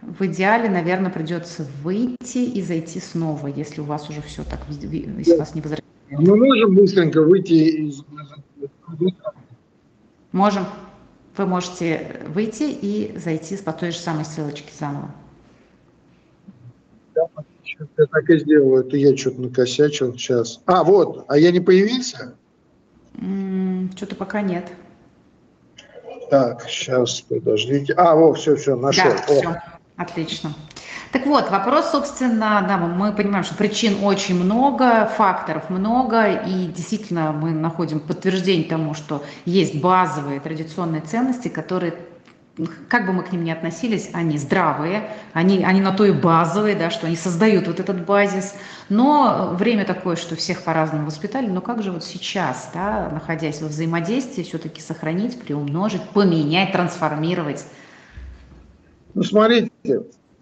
в 0.00 0.24
идеале, 0.26 0.70
наверное, 0.70 1.10
придется 1.10 1.66
выйти 1.82 2.38
и 2.38 2.62
зайти 2.62 3.00
снова, 3.00 3.48
если 3.48 3.80
у 3.80 3.84
вас 3.84 4.08
уже 4.08 4.22
все 4.22 4.44
так, 4.44 4.60
если 4.68 5.36
вас 5.36 5.56
не 5.56 5.60
возвращает. 5.60 5.84
Мы 6.10 6.36
можем 6.36 6.76
быстренько 6.76 7.20
выйти 7.20 7.88
из... 7.88 8.04
Можем. 10.30 10.64
Вы 11.36 11.46
можете 11.46 12.20
выйти 12.28 12.70
и 12.70 13.18
зайти 13.18 13.56
по 13.56 13.72
той 13.72 13.90
же 13.90 13.98
самой 13.98 14.24
ссылочке 14.24 14.70
заново. 14.78 15.10
Да, 17.16 17.26
я 17.98 18.06
так 18.06 18.30
и 18.30 18.38
сделаю. 18.38 18.86
Это 18.86 18.96
я 18.96 19.16
что-то 19.16 19.40
накосячил 19.40 20.12
сейчас. 20.12 20.60
А, 20.66 20.84
вот. 20.84 21.24
А 21.26 21.36
я 21.36 21.50
не 21.50 21.58
появился? 21.58 22.36
Что-то 23.96 24.16
пока 24.16 24.40
нет. 24.40 24.72
Так, 26.30 26.62
сейчас, 26.68 27.20
подождите. 27.20 27.92
А, 27.94 28.14
вот, 28.14 28.38
все, 28.38 28.56
все, 28.56 28.74
нашел. 28.74 29.04
Да, 29.04 29.16
все, 29.26 29.62
отлично. 29.96 30.54
Так 31.12 31.26
вот, 31.26 31.50
вопрос, 31.50 31.90
собственно, 31.90 32.64
да, 32.66 32.78
мы 32.78 33.12
понимаем, 33.12 33.44
что 33.44 33.54
причин 33.54 34.02
очень 34.02 34.42
много, 34.42 35.04
факторов 35.14 35.68
много, 35.68 36.32
и 36.32 36.68
действительно 36.68 37.32
мы 37.32 37.50
находим 37.50 38.00
подтверждение 38.00 38.66
тому, 38.66 38.94
что 38.94 39.22
есть 39.44 39.78
базовые 39.78 40.40
традиционные 40.40 41.02
ценности, 41.02 41.48
которые 41.48 41.94
как 42.88 43.06
бы 43.06 43.12
мы 43.12 43.22
к 43.22 43.32
ним 43.32 43.44
ни 43.44 43.50
относились, 43.50 44.10
они 44.12 44.36
здравые, 44.36 45.08
они, 45.32 45.64
они 45.64 45.80
на 45.80 45.92
то 45.92 46.04
и 46.04 46.12
базовые, 46.12 46.76
да, 46.76 46.90
что 46.90 47.06
они 47.06 47.16
создают 47.16 47.66
вот 47.66 47.80
этот 47.80 48.04
базис. 48.04 48.54
Но 48.88 49.54
время 49.58 49.84
такое, 49.86 50.16
что 50.16 50.36
всех 50.36 50.62
по-разному 50.62 51.06
воспитали. 51.06 51.46
Но 51.46 51.60
как 51.60 51.82
же 51.82 51.92
вот 51.92 52.04
сейчас, 52.04 52.70
да, 52.74 53.08
находясь 53.10 53.62
во 53.62 53.68
взаимодействии, 53.68 54.42
все-таки 54.42 54.82
сохранить, 54.82 55.40
приумножить, 55.40 56.02
поменять, 56.10 56.72
трансформировать? 56.72 57.64
Ну, 59.14 59.22
смотрите, 59.22 59.70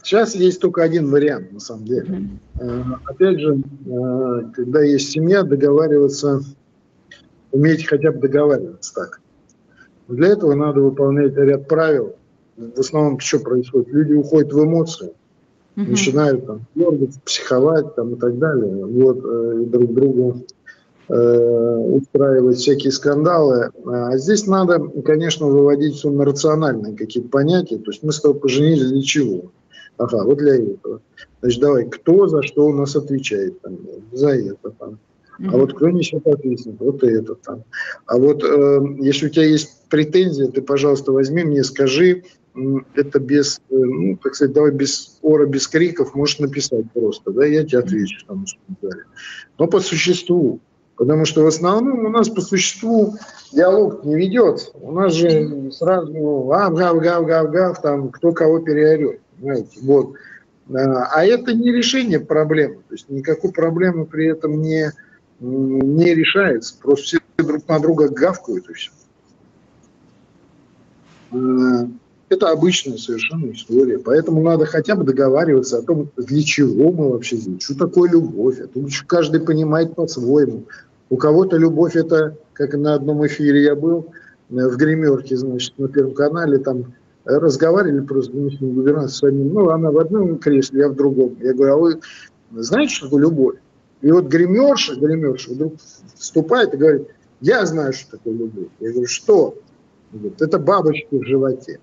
сейчас 0.02 0.34
есть 0.34 0.60
только 0.60 0.82
один 0.82 1.10
вариант, 1.10 1.52
на 1.52 1.60
самом 1.60 1.84
деле. 1.84 2.28
Mm-hmm. 2.58 2.98
Опять 3.04 3.40
же, 3.40 3.62
э, 3.86 4.42
когда 4.54 4.82
есть 4.82 5.10
семья, 5.10 5.44
договариваться, 5.44 6.40
уметь 7.52 7.86
хотя 7.86 8.10
бы 8.10 8.18
договариваться 8.18 8.94
так. 8.94 9.20
Для 10.10 10.28
этого 10.28 10.54
надо 10.54 10.80
выполнять 10.80 11.34
ряд 11.36 11.68
правил. 11.68 12.14
В 12.56 12.80
основном 12.80 13.18
что 13.20 13.38
происходит? 13.38 13.88
Люди 13.88 14.12
уходят 14.12 14.52
в 14.52 14.62
эмоции, 14.62 15.12
угу. 15.76 15.90
начинают 15.90 16.46
там 16.46 16.60
дергать, 16.74 17.20
психовать 17.24 17.94
там, 17.94 18.14
и 18.14 18.18
так 18.18 18.38
далее. 18.38 18.84
Вот, 18.84 19.18
э, 19.24 19.64
друг 19.66 19.94
другу 19.94 20.36
э, 21.08 21.76
устраивать 21.96 22.58
всякие 22.58 22.92
скандалы. 22.92 23.70
А 23.86 24.16
здесь 24.18 24.46
надо, 24.46 24.78
конечно, 25.04 25.46
выводить 25.46 25.94
все 25.94 26.10
на 26.10 26.24
рациональные 26.24 26.96
какие-то 26.96 27.30
понятия. 27.30 27.78
То 27.78 27.90
есть 27.90 28.02
мы 28.02 28.12
с 28.12 28.20
тобой 28.20 28.38
поженились 28.38 28.90
для 28.90 29.02
чего? 29.02 29.50
Ага, 29.96 30.24
вот 30.24 30.38
для 30.38 30.56
этого. 30.56 31.00
Значит, 31.40 31.60
давай, 31.60 31.88
кто 31.88 32.26
за 32.26 32.42
что 32.42 32.66
у 32.66 32.72
нас 32.72 32.96
отвечает? 32.96 33.60
Там, 33.60 33.78
за 34.12 34.30
это. 34.30 34.70
Там. 34.78 34.98
А 35.48 35.56
вот 35.56 35.74
кто 35.74 35.90
несет 35.90 36.26
ответственность? 36.26 36.80
Вот 36.80 37.02
это 37.02 37.34
там. 37.34 37.64
А 38.06 38.18
вот 38.18 38.44
э, 38.44 38.80
если 38.98 39.26
у 39.26 39.28
тебя 39.30 39.44
есть 39.44 39.88
претензия, 39.88 40.48
ты, 40.48 40.60
пожалуйста, 40.60 41.12
возьми 41.12 41.44
мне, 41.44 41.64
скажи, 41.64 42.24
это 42.94 43.20
без, 43.20 43.60
э, 43.70 43.74
ну, 43.74 44.16
так 44.22 44.34
сказать, 44.34 44.54
давай 44.54 44.72
без 44.72 45.18
ора, 45.22 45.46
без 45.46 45.66
криков, 45.66 46.14
можешь 46.14 46.40
написать 46.40 46.90
просто, 46.92 47.30
да, 47.30 47.46
я 47.46 47.64
тебе 47.64 47.78
отвечу 47.78 48.24
там, 48.26 48.44
Но 49.58 49.66
по 49.66 49.80
существу, 49.80 50.60
потому 50.96 51.24
что 51.24 51.42
в 51.42 51.46
основном 51.46 52.04
у 52.04 52.08
нас 52.10 52.28
по 52.28 52.40
существу 52.40 53.14
диалог 53.52 54.04
не 54.04 54.16
ведется. 54.16 54.70
У 54.74 54.92
нас 54.92 55.14
же 55.14 55.70
сразу 55.72 56.12
гав, 56.48 56.74
гав, 56.74 56.98
гав, 56.98 57.26
гав, 57.26 57.50
гав, 57.50 57.82
там, 57.82 58.10
кто 58.10 58.32
кого 58.32 58.58
переорет, 58.58 59.20
понимаете, 59.38 59.78
вот. 59.82 60.14
А, 60.72 61.06
а 61.14 61.24
это 61.24 61.54
не 61.54 61.72
решение 61.72 62.20
проблемы, 62.20 62.76
то 62.88 62.94
есть 62.94 63.08
никакой 63.08 63.52
проблемы 63.52 64.06
при 64.06 64.26
этом 64.26 64.60
не, 64.60 64.92
не 65.40 66.14
решается. 66.14 66.74
Просто 66.80 67.04
все 67.04 67.18
друг 67.38 67.66
на 67.68 67.78
друга 67.80 68.08
гавкают 68.08 68.68
и 68.68 68.72
все. 68.74 68.90
Э, 71.32 71.86
это 72.28 72.50
обычная 72.50 72.96
совершенно 72.96 73.50
история. 73.50 73.98
Поэтому 73.98 74.42
надо 74.42 74.66
хотя 74.66 74.94
бы 74.94 75.04
договариваться 75.04 75.78
о 75.78 75.82
том, 75.82 76.10
для 76.16 76.42
чего 76.42 76.92
мы 76.92 77.10
вообще 77.10 77.36
здесь, 77.36 77.62
что 77.62 77.76
такое 77.76 78.10
любовь. 78.10 78.58
Это 78.58 78.80
каждый 79.06 79.40
понимает 79.40 79.94
по-своему. 79.94 80.64
У 81.08 81.16
кого-то 81.16 81.56
любовь 81.56 81.96
это, 81.96 82.36
как 82.52 82.74
на 82.74 82.94
одном 82.94 83.26
эфире 83.26 83.64
я 83.64 83.74
был, 83.74 84.12
э, 84.50 84.68
в 84.68 84.76
гримерке, 84.76 85.36
значит, 85.36 85.78
на 85.78 85.88
Первом 85.88 86.14
канале, 86.14 86.58
там 86.58 86.94
разговаривали 87.24 88.00
просто 88.00 88.32
с 88.32 88.58
губернатором 88.58 89.08
с 89.08 89.22
одним, 89.22 89.52
ну, 89.52 89.68
она 89.68 89.90
в 89.90 89.98
одном 89.98 90.38
кресле, 90.38 90.80
я 90.80 90.88
в 90.88 90.94
другом. 90.94 91.36
Я 91.40 91.52
говорю, 91.52 91.74
а 91.74 91.76
вы 91.76 92.00
знаете, 92.52 92.94
что 92.94 93.06
такое 93.06 93.22
любовь? 93.22 93.56
И 94.02 94.10
вот 94.10 94.26
гримерша, 94.26 94.96
гримерша 94.96 95.52
вдруг 95.52 95.74
вступает 96.16 96.74
и 96.74 96.76
говорит, 96.76 97.08
я 97.40 97.64
знаю, 97.66 97.92
что 97.92 98.12
такое 98.12 98.34
любовь. 98.34 98.68
Я 98.80 98.90
говорю, 98.90 99.06
что? 99.06 99.58
Говорит, 100.12 100.40
это 100.40 100.58
бабочки 100.58 101.14
в 101.14 101.24
животе. 101.24 101.80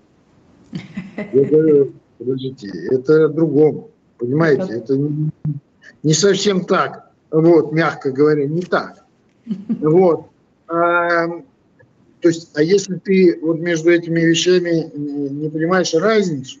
Я 1.16 1.44
говорю, 1.44 1.92
подождите, 2.18 2.70
это 2.90 3.28
другому. 3.28 3.90
Понимаете, 4.18 4.72
это 4.74 4.96
не, 6.02 6.12
совсем 6.12 6.64
так. 6.64 7.10
Вот, 7.30 7.72
мягко 7.72 8.10
говоря, 8.10 8.46
не 8.46 8.62
так. 8.62 9.04
Вот. 9.80 10.26
А, 10.66 11.26
то 12.20 12.28
есть, 12.28 12.50
а 12.54 12.62
если 12.62 12.96
ты 12.96 13.38
вот 13.40 13.60
между 13.60 13.90
этими 13.90 14.20
вещами 14.20 14.90
не 14.94 15.48
понимаешь 15.48 15.94
разницу, 15.94 16.58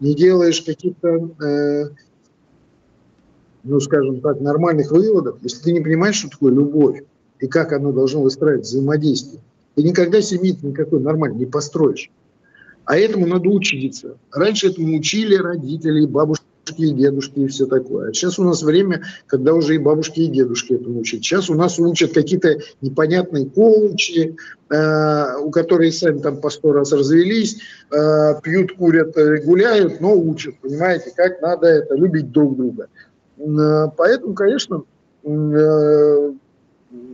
не 0.00 0.14
делаешь 0.14 0.62
каких-то 0.62 1.30
э, 1.42 1.90
ну, 3.68 3.80
скажем 3.80 4.20
так, 4.20 4.40
нормальных 4.40 4.90
выводов, 4.90 5.38
если 5.42 5.62
ты 5.62 5.72
не 5.72 5.80
понимаешь, 5.80 6.16
что 6.16 6.30
такое 6.30 6.52
любовь 6.52 7.02
и 7.38 7.46
как 7.46 7.72
оно 7.72 7.92
должно 7.92 8.22
выстраивать 8.22 8.64
взаимодействие, 8.64 9.40
ты 9.74 9.82
никогда 9.82 10.20
семьи 10.20 10.58
никакой 10.62 11.00
нормальной 11.00 11.38
не 11.38 11.46
построишь. 11.46 12.10
А 12.84 12.96
этому 12.96 13.26
надо 13.26 13.50
учиться. 13.50 14.16
Раньше 14.32 14.68
этому 14.68 14.96
учили 14.96 15.36
родители, 15.36 16.06
бабушки 16.06 16.42
и 16.78 16.90
дедушки 16.90 17.40
и 17.40 17.46
все 17.46 17.66
такое. 17.66 18.10
А 18.10 18.12
сейчас 18.12 18.38
у 18.38 18.44
нас 18.44 18.62
время, 18.62 19.02
когда 19.26 19.54
уже 19.54 19.74
и 19.74 19.78
бабушки, 19.78 20.20
и 20.20 20.28
дедушки 20.28 20.72
этому 20.72 21.00
учат. 21.00 21.22
Сейчас 21.22 21.50
у 21.50 21.54
нас 21.54 21.78
учат 21.78 22.12
какие-то 22.12 22.58
непонятные 22.80 23.46
коучи, 23.46 24.36
э, 24.70 25.36
у 25.38 25.50
которых 25.50 25.94
сами 25.94 26.18
там 26.20 26.40
по 26.40 26.50
сто 26.50 26.72
раз 26.72 26.92
развелись, 26.92 27.58
э, 27.90 28.40
пьют, 28.42 28.72
курят, 28.72 29.16
э, 29.16 29.42
гуляют, 29.42 30.00
но 30.00 30.14
учат, 30.14 30.58
понимаете, 30.60 31.12
как 31.14 31.40
надо 31.42 31.66
это, 31.66 31.94
любить 31.94 32.30
друг 32.32 32.56
друга. 32.56 32.88
Э, 33.38 33.86
поэтому, 33.96 34.34
конечно, 34.34 34.82
э, 35.24 36.32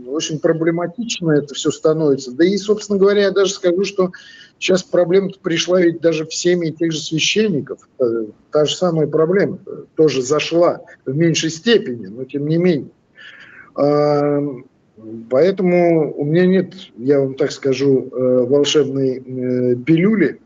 очень 0.07 0.39
проблематично 0.39 1.33
это 1.33 1.55
все 1.55 1.71
становится. 1.71 2.33
Да 2.33 2.45
и, 2.45 2.57
собственно 2.57 2.99
говоря, 2.99 3.23
я 3.23 3.31
даже 3.31 3.53
скажу, 3.53 3.85
что 3.85 4.13
сейчас 4.59 4.83
проблема 4.83 5.31
пришла 5.43 5.81
ведь 5.81 6.01
даже 6.01 6.25
в 6.25 6.35
семьи 6.35 6.71
тех 6.71 6.93
же 6.93 7.01
священников. 7.01 7.89
Э, 7.99 8.27
та 8.51 8.65
же 8.65 8.77
самая 8.77 9.07
проблема 9.07 9.59
тоже 9.97 10.23
зашла 10.23 10.83
в 11.05 11.15
меньшей 11.15 11.51
степени, 11.51 12.07
но 12.07 12.25
тем 12.25 12.47
не 12.47 12.57
менее. 12.57 12.91
А, 13.77 14.41
поэтому 15.29 16.15
у 16.17 16.25
меня 16.25 16.47
нет, 16.47 16.75
я 16.97 17.21
вам 17.21 17.35
так 17.35 17.51
скажу, 17.51 18.09
волшебной 18.13 19.21
пилюли, 19.85 20.41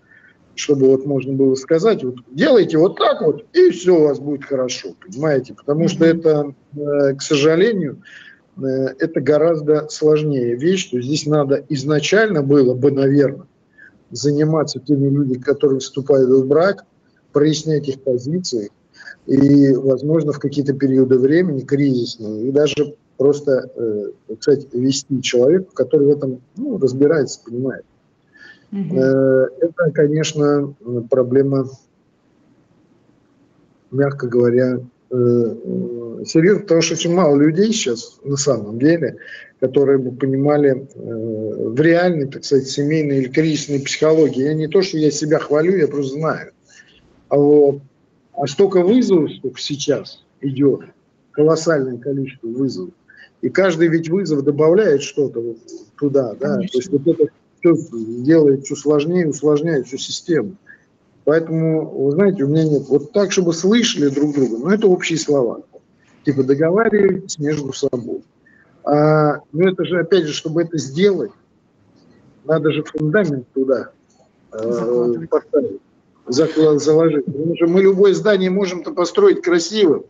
чтобы 0.59 0.89
вот 0.89 1.07
можно 1.07 1.33
было 1.33 1.55
сказать, 1.55 2.03
вот 2.03 2.17
делайте 2.31 2.79
вот 2.79 2.97
так 2.97 3.23
вот, 3.23 3.45
и 3.53 3.71
все 3.71 3.97
у 3.97 4.03
вас 4.05 4.19
будет 4.19 4.45
хорошо, 4.45 4.95
понимаете? 5.05 5.55
Потому 5.55 5.89
что 5.89 6.05
это, 6.05 6.53
э, 6.77 7.15
к 7.15 7.23
сожалению, 7.23 8.03
э, 8.57 8.61
это 8.99 9.21
гораздо 9.21 9.89
сложнее 9.89 10.57
вещь, 10.57 10.89
что 10.89 11.01
здесь 11.01 11.27
надо 11.27 11.65
изначально 11.69 12.43
было 12.43 12.75
бы, 12.75 12.91
наверное, 12.91 13.47
заниматься 14.11 14.81
теми 14.81 15.09
людьми, 15.09 15.37
которые 15.37 15.81
вступают 15.81 16.29
в 16.29 16.47
брак, 16.47 16.85
прояснять 17.33 17.89
их 17.89 18.03
позиции, 18.03 18.71
и, 19.27 19.73
возможно, 19.75 20.33
в 20.33 20.41
какие-то 20.41 20.73
периоды 20.73 21.19
времени 21.19 21.61
кризисные, 21.61 22.49
и 22.49 22.51
даже 22.51 22.97
просто, 23.17 23.71
кстати, 24.41 24.67
э, 24.73 24.79
вести 24.79 25.23
человека, 25.23 25.67
который 25.75 26.07
в 26.07 26.11
этом 26.11 26.41
ну, 26.57 26.79
разбирается, 26.79 27.41
понимает. 27.45 27.85
Угу. 28.73 28.97
Это, 28.97 29.91
конечно, 29.95 30.75
проблема, 31.09 31.69
мягко 33.91 34.27
говоря, 34.27 34.81
э, 35.11 35.15
э, 35.17 36.25
серьезно, 36.27 36.63
потому 36.63 36.83
что 36.83 36.95
очень 36.95 37.15
мало 37.15 37.37
людей 37.37 37.73
сейчас 37.73 38.19
на 38.25 38.37
самом 38.37 38.79
деле, 38.79 39.17
которые 39.61 39.99
бы 39.99 40.13
понимали 40.13 40.87
в 40.95 41.81
реальной, 41.81 42.29
так 42.29 42.45
сказать, 42.45 42.69
семейной 42.69 43.19
или 43.19 43.29
кризисной 43.29 43.81
психологии. 43.81 44.45
Я 44.45 44.55
не 44.55 44.69
то, 44.69 44.83
что 44.83 44.99
я 44.99 45.11
себя 45.11 45.39
хвалю, 45.39 45.77
я 45.77 45.89
просто 45.89 46.15
знаю. 46.15 46.53
А, 47.29 47.37
вот, 47.37 47.81
а 48.35 48.47
столько 48.47 48.83
вызовов, 48.83 49.33
столько 49.33 49.61
сейчас 49.61 50.25
идет, 50.41 50.83
колоссальное 51.33 51.99
количество 51.99 52.47
вызовов. 52.47 52.91
И 53.41 53.49
каждый 53.49 53.89
ведь 53.89 54.09
вызов 54.09 54.43
добавляет 54.45 55.03
что-то 55.03 55.41
вот 55.41 55.59
туда, 55.97 56.35
да. 56.39 56.57
То 56.57 56.63
есть 56.73 56.91
вот 56.91 57.07
это 57.07 57.29
все 57.59 57.75
делает 58.23 58.65
все 58.65 58.77
сложнее, 58.77 59.29
усложняет 59.29 59.87
всю 59.87 59.99
систему. 59.99 60.57
Поэтому, 61.25 61.85
вы 61.85 62.13
знаете, 62.13 62.45
у 62.45 62.49
меня 62.49 62.65
нет. 62.65 62.85
Вот 62.89 63.13
так, 63.13 63.33
чтобы 63.33 63.53
слышали 63.53 64.09
друг 64.09 64.35
друга, 64.35 64.57
но 64.59 64.73
это 64.73 64.87
общие 64.87 65.19
слова. 65.19 65.61
Типа 66.25 66.43
договаривайтесь 66.43 67.39
между 67.39 67.73
собой. 67.73 68.23
А, 68.85 69.41
ну 69.53 69.69
это 69.69 69.85
же, 69.85 70.01
опять 70.01 70.25
же, 70.25 70.33
чтобы 70.33 70.63
это 70.63 70.79
сделать, 70.79 71.33
надо 72.45 72.73
же 72.73 72.83
фундамент 72.83 73.47
туда 73.53 73.91
э, 74.53 75.15
поставить, 75.29 75.81
заложить. 76.27 77.27
Потому 77.27 77.57
что 77.57 77.67
мы 77.67 77.83
любое 77.83 78.15
здание 78.15 78.49
можем-то 78.49 78.93
построить 78.93 79.43
красивым. 79.43 80.05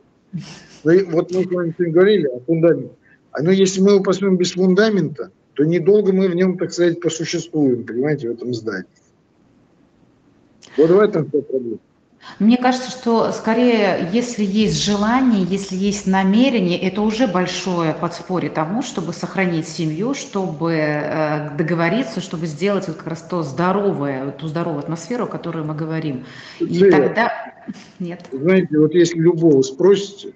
Но 0.85 0.93
вот 1.11 1.33
мы 1.33 1.43
с 1.43 1.47
вами 1.47 1.75
говорили 1.79 2.29
о 2.29 2.39
фундаменте. 2.41 2.95
А 3.33 3.43
но 3.43 3.51
если 3.51 3.81
мы 3.81 3.91
его 3.91 4.03
построим 4.03 4.37
без 4.37 4.53
фундамента, 4.53 5.31
то 5.59 5.65
недолго 5.65 6.13
мы 6.13 6.29
в 6.29 6.37
нем, 6.37 6.57
так 6.57 6.71
сказать, 6.71 7.01
посуществуем, 7.01 7.85
понимаете, 7.85 8.29
в 8.29 8.35
этом 8.35 8.55
здании. 8.55 8.87
Вот 10.77 10.89
в 10.89 10.99
этом 11.01 11.29
вся 11.29 11.43
проблема. 11.43 11.79
Мне 12.39 12.57
кажется, 12.59 12.93
что 12.93 13.33
скорее, 13.33 14.09
если 14.13 14.45
есть 14.45 14.81
желание, 14.81 15.43
если 15.43 15.75
есть 15.75 16.07
намерение, 16.07 16.79
это 16.79 17.01
уже 17.01 17.27
большое 17.27 17.93
подспорье 17.93 18.51
тому, 18.51 18.83
чтобы 18.83 19.13
сохранить 19.13 19.67
семью, 19.67 20.15
чтобы 20.15 20.75
э, 20.75 21.57
договориться, 21.57 22.21
чтобы 22.21 22.47
сделать 22.47 22.87
вот 22.87 22.99
как 22.99 23.09
раз 23.09 23.23
то 23.23 23.43
здоровое, 23.43 24.31
ту 24.31 24.47
здоровую 24.47 24.79
атмосферу, 24.79 25.25
о 25.25 25.27
которой 25.27 25.65
мы 25.65 25.75
говорим. 25.75 26.25
И 26.61 26.79
Ты, 26.79 26.91
тогда... 26.93 27.33
Нет. 27.99 28.25
Знаете, 28.31 28.79
вот 28.79 28.95
если 28.95 29.19
любого 29.19 29.63
спросите, 29.63 30.35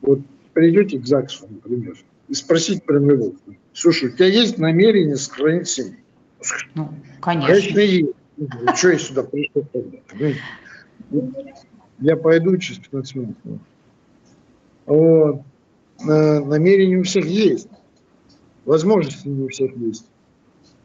вот 0.00 0.20
придете 0.52 1.00
к 1.00 1.06
ЗАГСу, 1.06 1.48
например, 1.50 1.96
и 2.32 2.34
спросите 2.34 2.80
про 2.80 2.98
него, 2.98 3.34
слушай, 3.74 4.08
у 4.08 4.12
тебя 4.12 4.24
есть 4.24 4.56
намерение 4.56 5.16
сохранить 5.16 5.68
семью? 5.68 5.98
Ну, 6.74 6.88
конечно. 7.20 7.46
Конечно, 7.46 7.78
есть. 7.78 8.10
Ну, 8.38 8.48
что 8.74 8.88
я 8.88 8.98
сюда 8.98 9.22
пришел 9.24 9.66
тогда? 9.70 9.98
Я 11.98 12.16
пойду 12.16 12.56
через 12.56 12.78
15 12.78 13.14
минут. 13.16 13.36
Вот. 14.86 15.42
Намерение 16.02 17.00
у 17.00 17.02
всех 17.02 17.26
есть. 17.26 17.68
Возможности 18.64 19.28
не 19.28 19.44
у 19.44 19.48
всех 19.48 19.76
есть. 19.76 20.06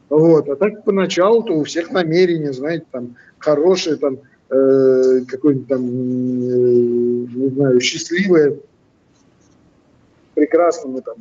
Вот. 0.10 0.50
А 0.50 0.58
так 0.58 0.84
поначалу-то 0.84 1.54
у 1.54 1.64
всех 1.64 1.92
намерения, 1.92 2.52
знаете, 2.52 2.86
там 2.92 3.16
хорошие, 3.38 3.96
там 3.96 4.18
э, 4.50 5.22
какое-нибудь 5.26 5.68
там, 5.70 5.82
э, 5.82 5.88
не 5.88 7.50
знаю, 7.52 7.80
счастливое, 7.80 8.58
прекрасно 10.38 10.92
мы 10.92 11.02
там 11.02 11.16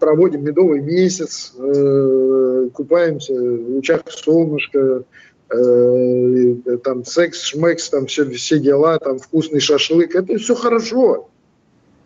проводим 0.00 0.44
медовый 0.44 0.80
месяц, 0.80 1.54
э, 1.56 2.68
купаемся 2.72 3.32
в 3.32 3.70
лучах 3.76 4.02
солнышка, 4.08 5.04
э, 5.50 6.54
там 6.82 7.04
секс, 7.04 7.42
шмекс, 7.42 7.88
там 7.90 8.06
все, 8.06 8.28
все 8.30 8.58
дела, 8.58 8.98
там 8.98 9.20
вкусный 9.20 9.60
шашлык, 9.60 10.16
это 10.16 10.36
все 10.36 10.56
хорошо, 10.56 11.30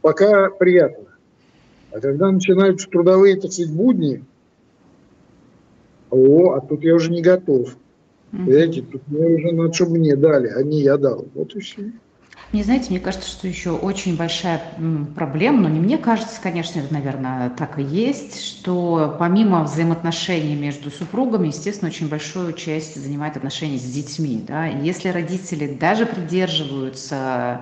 пока 0.02 0.50
приятно. 0.50 1.06
А 1.92 2.00
когда 2.00 2.30
начинаются 2.30 2.88
трудовые, 2.90 3.40
так 3.40 3.50
сказать, 3.50 3.72
будни, 3.72 4.22
о, 6.10 6.52
а 6.52 6.60
тут 6.60 6.82
я 6.84 6.94
уже 6.94 7.10
не 7.10 7.22
готов. 7.22 7.74
Понимаете, 8.30 8.82
тут 8.82 9.02
мне 9.08 9.26
уже 9.26 9.52
надо, 9.52 9.72
чтобы 9.72 9.98
мне 9.98 10.14
дали, 10.16 10.48
а 10.48 10.62
не 10.62 10.82
я 10.82 10.98
дал. 10.98 11.26
Вот 11.34 11.54
и 11.54 11.60
все. 11.60 11.90
Не 12.52 12.62
знаете, 12.64 12.88
мне 12.90 13.00
кажется, 13.00 13.30
что 13.30 13.48
еще 13.48 13.70
очень 13.70 14.14
большая 14.14 14.60
проблема, 15.14 15.60
но 15.60 15.68
не 15.70 15.80
мне 15.80 15.96
кажется, 15.96 16.38
конечно, 16.38 16.86
наверное, 16.90 17.48
так 17.48 17.78
и 17.78 17.82
есть, 17.82 18.42
что 18.42 19.10
помимо 19.18 19.62
взаимоотношений 19.62 20.54
между 20.54 20.90
супругами, 20.90 21.46
естественно, 21.48 21.88
очень 21.88 22.08
большую 22.08 22.52
часть 22.52 22.94
занимает 23.00 23.38
отношения 23.38 23.78
с 23.78 23.84
детьми. 23.84 24.42
Да? 24.46 24.66
если 24.66 25.08
родители 25.08 25.66
даже 25.66 26.04
придерживаются 26.04 27.60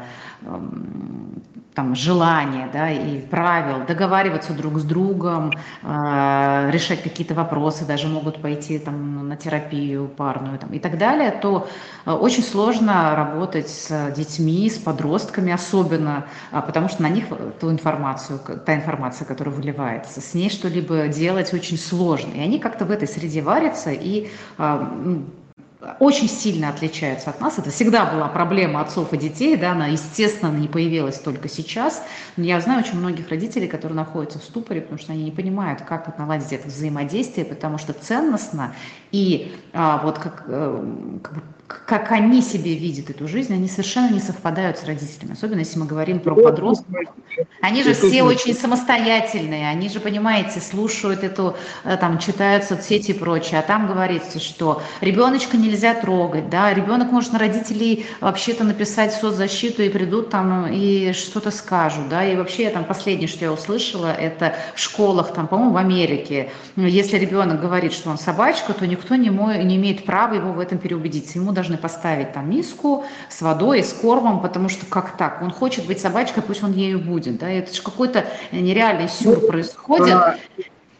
там, 1.74 1.94
желания 1.94 2.68
да, 2.72 2.90
и 2.90 3.20
правил 3.20 3.86
договариваться 3.86 4.52
друг 4.52 4.78
с 4.78 4.84
другом, 4.84 5.52
э, 5.82 6.70
решать 6.70 7.02
какие-то 7.02 7.34
вопросы, 7.34 7.84
даже 7.84 8.08
могут 8.08 8.42
пойти 8.42 8.78
там, 8.78 9.28
на 9.28 9.36
терапию 9.36 10.08
парную 10.08 10.58
там, 10.58 10.70
и 10.70 10.78
так 10.78 10.98
далее, 10.98 11.30
то 11.30 11.68
э, 12.04 12.12
очень 12.12 12.42
сложно 12.42 13.14
работать 13.14 13.68
с 13.68 14.12
детьми, 14.16 14.68
с 14.68 14.78
подростками 14.78 15.52
особенно, 15.52 16.26
э, 16.52 16.60
потому 16.66 16.88
что 16.88 17.02
на 17.02 17.08
них 17.08 17.26
ту 17.60 17.70
информацию, 17.70 18.40
та 18.66 18.74
информация, 18.74 19.26
которая 19.26 19.54
выливается, 19.54 20.20
с 20.20 20.34
ней 20.34 20.50
что-либо 20.50 21.08
делать 21.08 21.54
очень 21.54 21.78
сложно. 21.78 22.32
И 22.34 22.40
они 22.40 22.58
как-то 22.58 22.84
в 22.84 22.90
этой 22.90 23.06
среде 23.06 23.42
варятся 23.42 23.90
и 23.92 24.28
э, 24.58 24.86
очень 25.98 26.28
сильно 26.28 26.68
отличаются 26.68 27.30
от 27.30 27.40
нас. 27.40 27.58
Это 27.58 27.70
всегда 27.70 28.04
была 28.04 28.28
проблема 28.28 28.80
отцов 28.82 29.12
и 29.12 29.16
детей, 29.16 29.56
да, 29.56 29.72
она, 29.72 29.86
естественно, 29.86 30.50
не 30.50 30.68
появилась 30.68 31.18
только 31.18 31.48
сейчас. 31.48 32.02
Но 32.36 32.44
я 32.44 32.60
знаю 32.60 32.80
очень 32.80 32.98
многих 32.98 33.28
родителей, 33.28 33.66
которые 33.66 33.96
находятся 33.96 34.38
в 34.38 34.44
ступоре, 34.44 34.82
потому 34.82 34.98
что 34.98 35.12
они 35.12 35.24
не 35.24 35.30
понимают, 35.30 35.82
как 35.82 36.06
вот 36.06 36.18
наладить 36.18 36.52
это 36.52 36.68
взаимодействие, 36.68 37.46
потому 37.46 37.78
что 37.78 37.92
ценностно 37.94 38.74
и 39.10 39.54
а, 39.72 40.00
вот 40.04 40.18
как, 40.18 40.44
э, 40.46 41.18
как 41.22 41.42
как 41.86 42.10
они 42.12 42.42
себе 42.42 42.74
видят 42.74 43.10
эту 43.10 43.28
жизнь, 43.28 43.52
они 43.52 43.68
совершенно 43.68 44.12
не 44.12 44.20
совпадают 44.20 44.78
с 44.78 44.84
родителями, 44.84 45.32
особенно 45.32 45.60
если 45.60 45.78
мы 45.78 45.86
говорим 45.86 46.20
про 46.20 46.34
подростков. 46.34 46.94
Они 47.60 47.82
же 47.82 47.94
все 47.94 48.22
очень 48.22 48.54
самостоятельные, 48.54 49.68
они 49.68 49.88
же, 49.88 50.00
понимаете, 50.00 50.60
слушают 50.60 51.22
эту, 51.22 51.56
э, 51.84 51.96
там, 51.96 52.18
читают 52.18 52.64
соцсети 52.64 53.12
и 53.12 53.14
прочее, 53.14 53.60
а 53.60 53.62
там 53.62 53.86
говорится, 53.86 54.40
что 54.40 54.82
ребеночка 55.00 55.56
нельзя 55.56 55.94
трогать, 55.94 56.48
да, 56.48 56.72
ребенок 56.74 57.12
может 57.12 57.32
на 57.32 57.38
родителей 57.38 58.06
вообще-то 58.20 58.64
написать 58.64 59.12
в 59.12 59.20
соцзащиту 59.20 59.82
и 59.82 59.88
придут 59.88 60.30
там 60.30 60.66
и 60.66 61.12
что-то 61.12 61.50
скажут, 61.50 62.08
да, 62.08 62.24
и 62.24 62.36
вообще 62.36 62.70
там 62.70 62.84
последнее, 62.84 63.28
что 63.28 63.44
я 63.44 63.52
услышала, 63.52 64.12
это 64.12 64.54
в 64.74 64.80
школах, 64.80 65.32
там, 65.34 65.46
по-моему, 65.46 65.72
в 65.72 65.76
Америке, 65.76 66.50
если 66.76 67.16
ребенок 67.18 67.60
говорит, 67.60 67.92
что 67.92 68.10
он 68.10 68.18
собачка, 68.18 68.72
то 68.72 68.86
никто 68.86 69.14
не, 69.14 69.30
мой, 69.30 69.62
не 69.64 69.76
имеет 69.76 70.04
права 70.04 70.34
его 70.34 70.52
в 70.52 70.58
этом 70.58 70.78
переубедить, 70.78 71.34
ему 71.34 71.52
должны 71.60 71.76
поставить 71.76 72.32
там 72.32 72.50
миску 72.50 73.04
с 73.28 73.42
водой, 73.42 73.84
с 73.84 73.92
кормом, 73.92 74.40
потому 74.40 74.70
что 74.70 74.86
как 74.86 75.18
так? 75.18 75.42
Он 75.42 75.50
хочет 75.50 75.86
быть 75.86 76.00
собачкой, 76.00 76.42
пусть 76.42 76.62
он 76.62 76.72
ею 76.72 76.98
будет. 76.98 77.38
Да? 77.38 77.50
Это 77.50 77.74
же 77.74 77.82
какой-то 77.82 78.24
нереальный 78.50 79.08
сюр 79.08 79.40
происходит. 79.46 80.16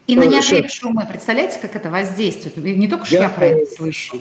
И 0.06 0.16
на 0.16 0.24
неответ 0.24 0.70
шумы, 0.70 1.06
представляете, 1.08 1.58
как 1.60 1.76
это 1.76 1.88
воздействует? 1.88 2.56
Не 2.56 2.88
только 2.88 3.06
что 3.06 3.14
я, 3.14 3.22
я 3.22 3.28
про 3.30 3.46
это 3.46 3.74
слышу. 3.74 4.20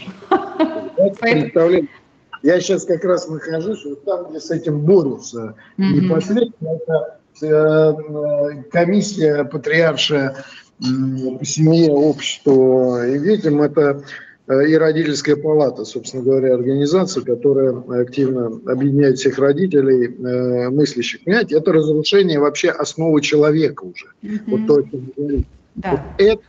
Я 2.41 2.61
сейчас 2.61 2.85
как 2.85 3.03
раз 3.03 3.27
нахожусь 3.27 3.83
вот 3.83 4.05
там, 4.05 4.29
где 4.29 4.39
с 4.39 4.49
этим 4.49 4.79
борются. 4.79 5.55
Mm-hmm. 5.77 5.83
Непосредственно 5.91 6.69
это 6.77 7.19
э, 7.41 8.63
комиссия 8.71 9.43
патриаршая 9.43 10.37
по 10.79 11.43
семье, 11.43 11.91
обществу 11.91 12.97
и 13.03 13.19
детям, 13.19 13.61
это 13.61 14.01
и 14.49 14.73
родительская 14.75 15.35
палата, 15.35 15.85
собственно 15.85 16.23
говоря, 16.23 16.55
организация, 16.55 17.23
которая 17.23 17.83
активно 18.01 18.47
объединяет 18.65 19.19
всех 19.19 19.37
родителей, 19.37 20.07
э, 20.07 20.69
мыслящих. 20.69 21.23
Понимаете, 21.23 21.57
это 21.57 21.71
разрушение 21.71 22.39
вообще 22.39 22.69
основы 22.69 23.21
человека 23.21 23.83
уже. 23.83 24.07
Mm-hmm. 24.23 24.39
Вот 24.47 24.67
то, 24.67 24.75
о 24.75 24.89
чем 24.89 24.99
вы 25.05 25.13
говорите. 25.15 25.45
Да. 25.75 25.91
Вот 25.91 26.01
это 26.17 26.43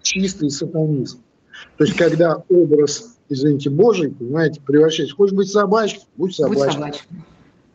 чистый 0.00 0.50
сатанизм. 0.50 1.18
То 1.76 1.84
есть, 1.84 1.96
когда 1.96 2.42
образ, 2.48 3.16
извините, 3.28 3.68
Божий, 3.68 4.10
понимаете, 4.10 4.60
превращается, 4.66 5.14
хочешь 5.14 5.36
быть 5.36 5.50
собачкой, 5.50 6.04
будь 6.16 6.34
собачкой. 6.34 6.64
Будь 6.64 6.72
собачкой 6.72 7.18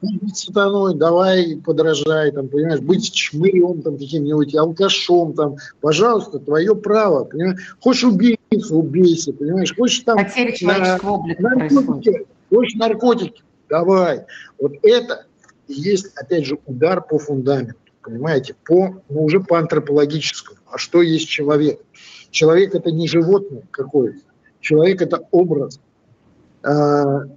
быть 0.01 0.37
сатаной, 0.37 0.95
давай 0.95 1.57
подражай, 1.57 2.31
там, 2.31 2.47
понимаешь, 2.47 2.81
быть 2.81 3.11
чмырем, 3.11 3.81
там, 3.81 3.97
каким-нибудь 3.97 4.55
алкашом, 4.55 5.33
там, 5.33 5.55
пожалуйста, 5.81 6.39
твое 6.39 6.75
право, 6.75 7.23
понимаешь, 7.23 7.75
хочешь 7.79 8.03
убийца, 8.03 8.75
убейся, 8.75 9.33
понимаешь, 9.33 9.75
хочешь 9.75 10.01
там... 10.01 10.17
Потеря 10.17 10.51
человеческого 10.51 11.11
облика 11.11 11.41
наркотики, 11.41 12.25
Хочешь 12.49 12.75
наркотики, 12.75 13.43
давай. 13.69 14.25
Вот 14.59 14.73
это 14.83 15.25
есть, 15.67 16.07
опять 16.15 16.45
же, 16.45 16.57
удар 16.65 17.01
по 17.01 17.19
фундаменту, 17.19 17.75
понимаете, 18.01 18.55
по, 18.65 19.01
ну, 19.09 19.23
уже 19.23 19.41
по 19.41 19.59
антропологическому. 19.59 20.59
А 20.71 20.77
что 20.77 21.01
есть 21.01 21.27
человек? 21.27 21.81
Человек– 22.29 22.75
это 22.75 22.91
не 22.91 23.07
животное 23.07 23.63
какое-то. 23.71 24.19
Человек– 24.61 25.01
это 25.03 25.27
образ 25.31 25.79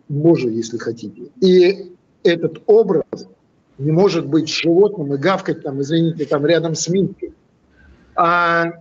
Божий, 0.09 0.55
если 0.55 0.79
хотите. 0.79 1.31
И 1.40 1.92
этот 2.23 2.62
образ 2.66 3.04
не 3.79 3.92
может 3.92 4.27
быть 4.27 4.48
животным 4.48 5.14
и 5.14 5.18
гавкать 5.18 5.62
там, 5.62 5.81
извините, 5.81 6.27
там 6.27 6.44
рядом 6.46 6.75
с 6.75 6.88
Минкой. 6.88 7.33
А, 8.14 8.73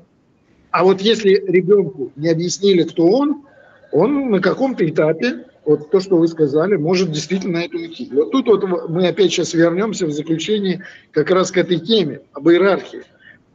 а 0.72 0.84
вот 0.84 1.02
если 1.02 1.30
ребенку 1.48 2.12
не 2.16 2.30
объяснили, 2.30 2.84
кто 2.84 3.08
он, 3.08 3.46
он 3.92 4.30
на 4.30 4.42
каком-то 4.42 4.88
этапе, 4.88 5.46
вот 5.66 5.92
то, 5.92 6.00
что 6.00 6.18
вы 6.18 6.28
сказали, 6.28 6.76
может 6.76 7.12
действительно 7.12 7.60
на 7.60 7.66
это 7.66 7.78
уйти. 7.78 8.10
Вот 8.12 8.32
тут 8.32 8.48
вот 8.48 8.90
мы 8.90 9.08
опять 9.08 9.32
сейчас 9.32 9.54
вернемся 9.54 10.06
в 10.06 10.12
заключении 10.12 10.84
как 11.12 11.30
раз 11.32 11.52
к 11.52 11.58
этой 11.58 11.80
теме, 11.80 12.22
об 12.34 12.50
иерархии. 12.50 13.04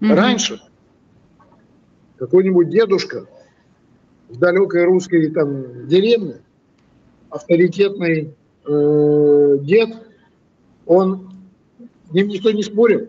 Mm-hmm. 0.01 0.14
Раньше 0.14 0.61
какой-нибудь 2.18 2.70
дедушка 2.70 3.26
в 4.28 4.39
далекой 4.39 4.85
русской 4.85 5.30
там 5.30 5.87
деревне 5.89 6.37
авторитетный 7.30 8.35
э, 8.67 9.59
дед, 9.61 9.91
он, 10.87 11.31
с 12.11 12.12
ним 12.12 12.29
никто 12.29 12.51
не 12.51 12.62
спорил, 12.62 13.09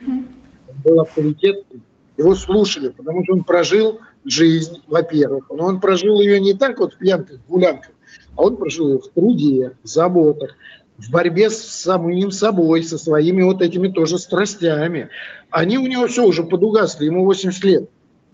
он 0.00 0.26
был 0.84 1.00
авторитетный, 1.00 1.82
его 2.16 2.34
слушали, 2.34 2.88
потому 2.88 3.24
что 3.24 3.34
он 3.34 3.44
прожил 3.44 4.00
жизнь, 4.24 4.82
во-первых, 4.86 5.50
но 5.50 5.66
он 5.66 5.80
прожил 5.80 6.20
ее 6.20 6.40
не 6.40 6.54
так 6.54 6.78
вот 6.78 6.94
в 6.94 6.98
пьянках, 6.98 7.40
гулянках, 7.48 7.92
а 8.36 8.42
он 8.42 8.56
прожил 8.56 8.88
ее 8.88 8.98
в 8.98 9.08
труде, 9.08 9.72
в 9.82 9.86
заботах, 9.86 10.56
в 10.96 11.10
борьбе 11.10 11.50
с 11.50 11.58
самим 11.58 12.30
собой, 12.30 12.84
со 12.84 12.98
своими 12.98 13.42
вот 13.42 13.62
этими 13.62 13.88
тоже 13.88 14.18
страстями. 14.18 15.08
Они 15.50 15.78
у 15.78 15.86
него 15.86 16.06
все 16.06 16.24
уже 16.24 16.44
подугасли, 16.44 17.06
ему 17.06 17.24
80 17.24 17.64
лет. 17.64 17.90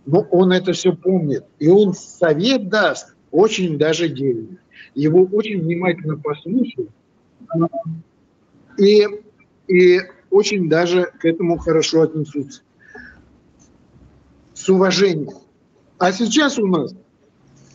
Но 0.07 0.27
он 0.31 0.53
это 0.53 0.73
все 0.73 0.93
помнит. 0.93 1.45
И 1.59 1.69
он 1.69 1.95
совет 1.95 2.69
даст 2.69 3.15
очень 3.31 3.79
даже 3.79 4.09
дельный. 4.09 4.59
Его 4.95 5.25
очень 5.25 5.61
внимательно 5.61 6.17
послушают. 6.17 6.91
И, 8.79 9.07
и 9.69 10.01
очень 10.31 10.69
даже 10.69 11.13
к 11.19 11.25
этому 11.25 11.59
хорошо 11.59 12.03
отнесутся. 12.03 12.63
С 14.55 14.69
уважением. 14.69 15.39
А 15.99 16.13
сейчас 16.13 16.59
у 16.59 16.67
нас 16.67 16.95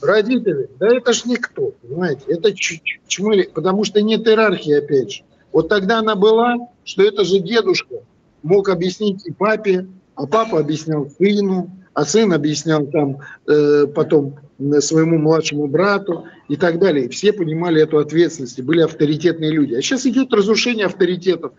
родители, 0.01 0.69
да 0.79 0.87
это 0.95 1.13
ж 1.13 1.25
никто, 1.25 1.71
понимаете, 1.81 2.23
это 2.27 2.53
чмыли, 2.53 3.43
потому 3.53 3.83
что 3.83 4.01
нет 4.01 4.27
иерархии, 4.27 4.73
опять 4.73 5.11
же. 5.11 5.23
Вот 5.51 5.69
тогда 5.69 5.99
она 5.99 6.15
была, 6.15 6.55
что 6.83 7.03
это 7.03 7.23
же 7.23 7.39
дедушка 7.39 7.95
мог 8.43 8.69
объяснить 8.69 9.25
и 9.25 9.31
папе, 9.31 9.87
а 10.15 10.27
папа 10.27 10.59
объяснял 10.59 11.09
сыну, 11.09 11.69
а 11.95 12.03
сын 12.03 12.33
объяснял 12.33 12.85
там 12.87 13.19
э, 13.47 13.87
потом 13.87 14.35
своему 14.79 15.17
младшему 15.17 15.67
брату 15.67 16.25
и 16.49 16.57
так 16.57 16.77
далее. 16.77 17.09
Все 17.09 17.31
понимали 17.33 17.81
эту 17.81 17.97
ответственность, 17.97 18.61
были 18.61 18.81
авторитетные 18.81 19.51
люди. 19.51 19.73
А 19.75 19.81
сейчас 19.81 20.05
идет 20.05 20.33
разрушение 20.33 20.85
авторитетов. 20.85 21.53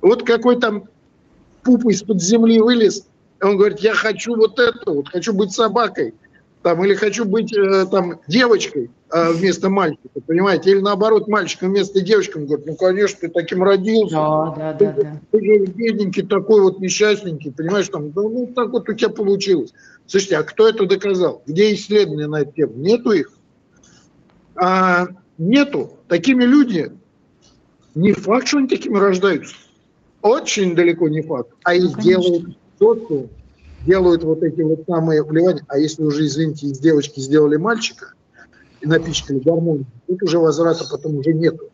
Вот 0.00 0.24
какой 0.24 0.60
там 0.60 0.84
пуп 1.62 1.86
из-под 1.86 2.20
земли 2.20 2.60
вылез, 2.60 3.06
он 3.40 3.56
говорит, 3.56 3.78
я 3.78 3.94
хочу 3.94 4.34
вот 4.34 4.58
это, 4.58 4.90
вот 4.90 5.08
хочу 5.08 5.32
быть 5.32 5.52
собакой 5.52 6.14
там, 6.68 6.84
или 6.84 6.94
хочу 6.94 7.24
быть 7.24 7.50
э, 7.56 7.86
там 7.90 8.20
девочкой 8.26 8.90
э, 9.10 9.32
вместо 9.32 9.70
мальчика, 9.70 10.20
понимаете, 10.26 10.70
или 10.70 10.80
наоборот 10.80 11.26
мальчиком 11.26 11.70
вместо 11.70 12.02
девочки, 12.02 12.36
он 12.36 12.44
говорит, 12.44 12.66
ну, 12.66 12.76
конечно, 12.76 13.20
ты 13.22 13.28
таким 13.28 13.62
родился, 13.62 14.16
да, 14.16 14.54
да, 14.54 14.74
ты, 14.74 14.84
да, 14.84 14.92
да. 14.92 15.20
ты 15.30 15.38
же 15.42 15.64
бедненький 15.64 16.26
такой 16.26 16.60
вот 16.60 16.78
несчастненький, 16.80 17.52
понимаешь, 17.52 17.88
там, 17.88 18.12
ну, 18.14 18.28
ну, 18.28 18.46
так 18.48 18.68
вот 18.68 18.86
у 18.86 18.92
тебя 18.92 19.08
получилось. 19.08 19.72
Слушайте, 20.06 20.36
а 20.36 20.42
кто 20.42 20.68
это 20.68 20.84
доказал? 20.84 21.42
Где 21.46 21.72
исследования 21.72 22.26
на 22.26 22.42
эту 22.42 22.52
тему? 22.52 22.74
Нету 22.76 23.12
их. 23.12 23.30
А, 24.54 25.06
нету. 25.38 25.92
Такими 26.06 26.44
люди, 26.44 26.92
не 27.94 28.12
факт, 28.12 28.46
что 28.46 28.58
они 28.58 28.68
такими 28.68 28.98
рождаются, 28.98 29.54
очень 30.20 30.74
далеко 30.74 31.08
не 31.08 31.22
факт, 31.22 31.48
а 31.64 31.74
их 31.74 31.96
ну, 31.96 32.02
делают 32.02 32.58
то, 32.78 33.26
делают 33.88 34.22
вот 34.22 34.42
эти 34.42 34.60
вот 34.60 34.84
самые 34.86 35.24
вливания, 35.24 35.64
а 35.66 35.78
если 35.78 36.02
уже, 36.02 36.26
извините, 36.26 36.66
из 36.66 36.78
девочки 36.78 37.20
сделали 37.20 37.56
мальчика 37.56 38.12
и 38.82 38.86
напичкали 38.86 39.38
гормоны, 39.38 39.86
тут 40.06 40.22
уже 40.22 40.38
возврата 40.38 40.84
потом 40.88 41.16
уже 41.16 41.32
нету. 41.32 41.70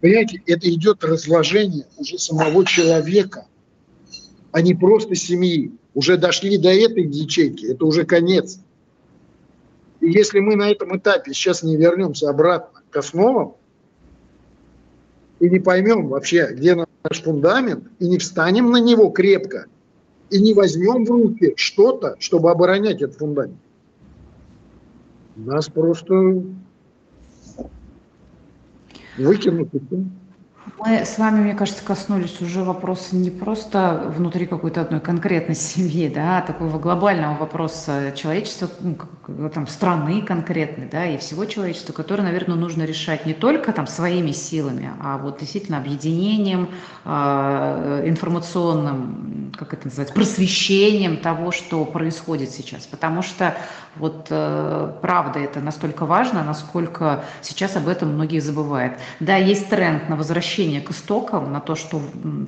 Понимаете, 0.00 0.40
это 0.46 0.70
идет 0.70 1.02
разложение 1.04 1.86
уже 1.98 2.18
самого 2.18 2.64
человека, 2.64 3.46
а 4.52 4.62
не 4.62 4.74
просто 4.74 5.14
семьи. 5.16 5.72
Уже 5.92 6.16
дошли 6.16 6.56
до 6.56 6.70
этой 6.70 7.04
ячейки, 7.04 7.66
это 7.66 7.84
уже 7.84 8.04
конец. 8.04 8.60
И 9.98 10.08
если 10.08 10.38
мы 10.38 10.54
на 10.54 10.70
этом 10.70 10.96
этапе 10.96 11.34
сейчас 11.34 11.64
не 11.64 11.76
вернемся 11.76 12.30
обратно 12.30 12.80
к 12.88 12.96
основам, 12.96 13.56
и 15.40 15.50
не 15.50 15.58
поймем 15.58 16.06
вообще, 16.06 16.50
где 16.52 16.76
наш 16.76 17.22
фундамент, 17.22 17.88
и 17.98 18.06
не 18.06 18.18
встанем 18.18 18.70
на 18.70 18.76
него 18.76 19.10
крепко– 19.10 19.66
и 20.30 20.40
не 20.40 20.54
возьмем 20.54 21.04
в 21.04 21.10
руки 21.10 21.54
что-то, 21.56 22.16
чтобы 22.18 22.50
оборонять 22.50 23.02
этот 23.02 23.18
фундамент. 23.18 23.58
Нас 25.36 25.68
просто 25.68 26.42
выкинут. 29.16 29.68
Мы 30.82 31.04
с 31.04 31.18
вами, 31.18 31.40
мне 31.40 31.54
кажется, 31.54 31.84
коснулись 31.84 32.40
уже 32.40 32.64
вопроса 32.64 33.14
не 33.14 33.30
просто 33.30 34.10
внутри 34.16 34.46
какой-то 34.46 34.80
одной 34.80 35.00
конкретной 35.00 35.54
семьи, 35.54 36.08
да, 36.08 36.38
а 36.38 36.40
такого 36.40 36.78
глобального 36.78 37.36
вопроса 37.36 38.14
человечества, 38.16 38.70
ну, 38.80 38.96
там, 39.50 39.66
страны 39.66 40.22
конкретной, 40.22 40.88
да, 40.90 41.04
и 41.04 41.18
всего 41.18 41.44
человечества, 41.44 41.92
который, 41.92 42.22
наверное, 42.22 42.56
нужно 42.56 42.84
решать 42.84 43.26
не 43.26 43.34
только 43.34 43.74
там 43.74 43.86
своими 43.86 44.30
силами, 44.30 44.90
а 45.02 45.18
вот 45.18 45.40
действительно 45.40 45.76
объединением, 45.76 46.70
э, 47.04 48.02
информационным, 48.06 49.52
как 49.58 49.74
это 49.74 49.86
называется, 49.86 50.14
просвещением 50.14 51.18
того, 51.18 51.52
что 51.52 51.84
происходит 51.84 52.52
сейчас. 52.52 52.86
Потому 52.86 53.20
что 53.20 53.54
вот 53.96 54.28
э, 54.30 54.92
правда 55.02 55.40
это 55.40 55.60
настолько 55.60 56.06
важно, 56.06 56.44
насколько 56.44 57.24
сейчас 57.42 57.76
об 57.76 57.88
этом 57.88 58.14
многие 58.14 58.38
забывают. 58.38 58.94
Да, 59.18 59.36
есть 59.36 59.68
тренд 59.68 60.08
на 60.08 60.16
возвращение 60.16 60.80
к 60.80 60.90
истокам, 60.92 61.52
на 61.52 61.60
то, 61.60 61.74
что 61.74 62.00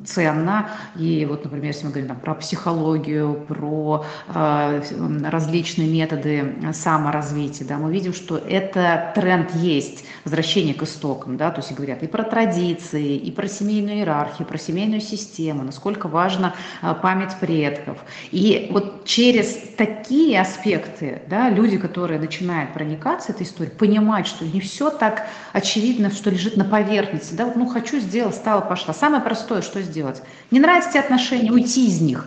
ценно. 0.07 0.71
И 0.97 1.27
вот, 1.29 1.45
например, 1.45 1.73
если 1.73 1.87
мы 1.87 1.91
говорим 1.91 2.09
там, 2.09 2.21
про 2.21 2.35
психологию, 2.35 3.35
про 3.49 4.05
э, 4.29 4.83
различные 5.25 5.89
методы 5.89 6.73
саморазвития, 6.73 7.67
да, 7.67 7.79
мы 7.79 7.93
видим, 7.93 8.15
что 8.15 8.39
это 8.39 9.13
тренд 9.15 9.53
есть, 9.57 10.05
возвращение 10.25 10.75
к 10.75 10.83
истокам. 10.85 11.37
Да, 11.37 11.51
то 11.51 11.61
есть 11.61 11.73
говорят 11.73 12.03
и 12.05 12.07
про 12.07 12.23
традиции, 12.23 13.17
и 13.17 13.33
про 13.33 13.49
семейную 13.49 13.97
иерархию, 13.97 14.47
про 14.47 14.59
семейную 14.59 15.01
систему, 15.01 15.65
насколько 15.65 16.07
важна 16.07 16.55
э, 16.83 16.95
память 17.03 17.35
предков. 17.41 17.99
И 18.31 18.69
вот 18.71 19.05
через 19.05 19.57
такие 19.77 20.41
аспекты 20.41 21.23
да, 21.33 21.49
люди, 21.49 21.79
которые 21.79 22.21
начинают 22.21 22.75
проникаться 22.75 23.33
этой 23.33 23.45
историей, 23.45 23.75
понимать, 23.75 24.27
что 24.27 24.45
не 24.45 24.61
все 24.61 24.91
так 24.91 25.23
очевидно, 25.55 26.11
что 26.11 26.29
лежит 26.29 26.59
на 26.59 26.65
поверхности. 26.67 27.33
Да, 27.33 27.47
вот, 27.47 27.57
ну, 27.57 27.65
хочу, 27.65 28.01
сделать, 28.01 28.35
стало, 28.35 28.61
пошла. 28.61 28.93
Самое 28.93 29.23
простое, 29.23 29.63
что 29.63 29.81
сделать? 29.81 30.23
Не 30.51 30.61
нравятся 30.61 30.91
эти 30.91 30.99
отношения, 30.99 31.51
уйти 31.51 31.87
из 31.87 32.03
них. 32.03 32.27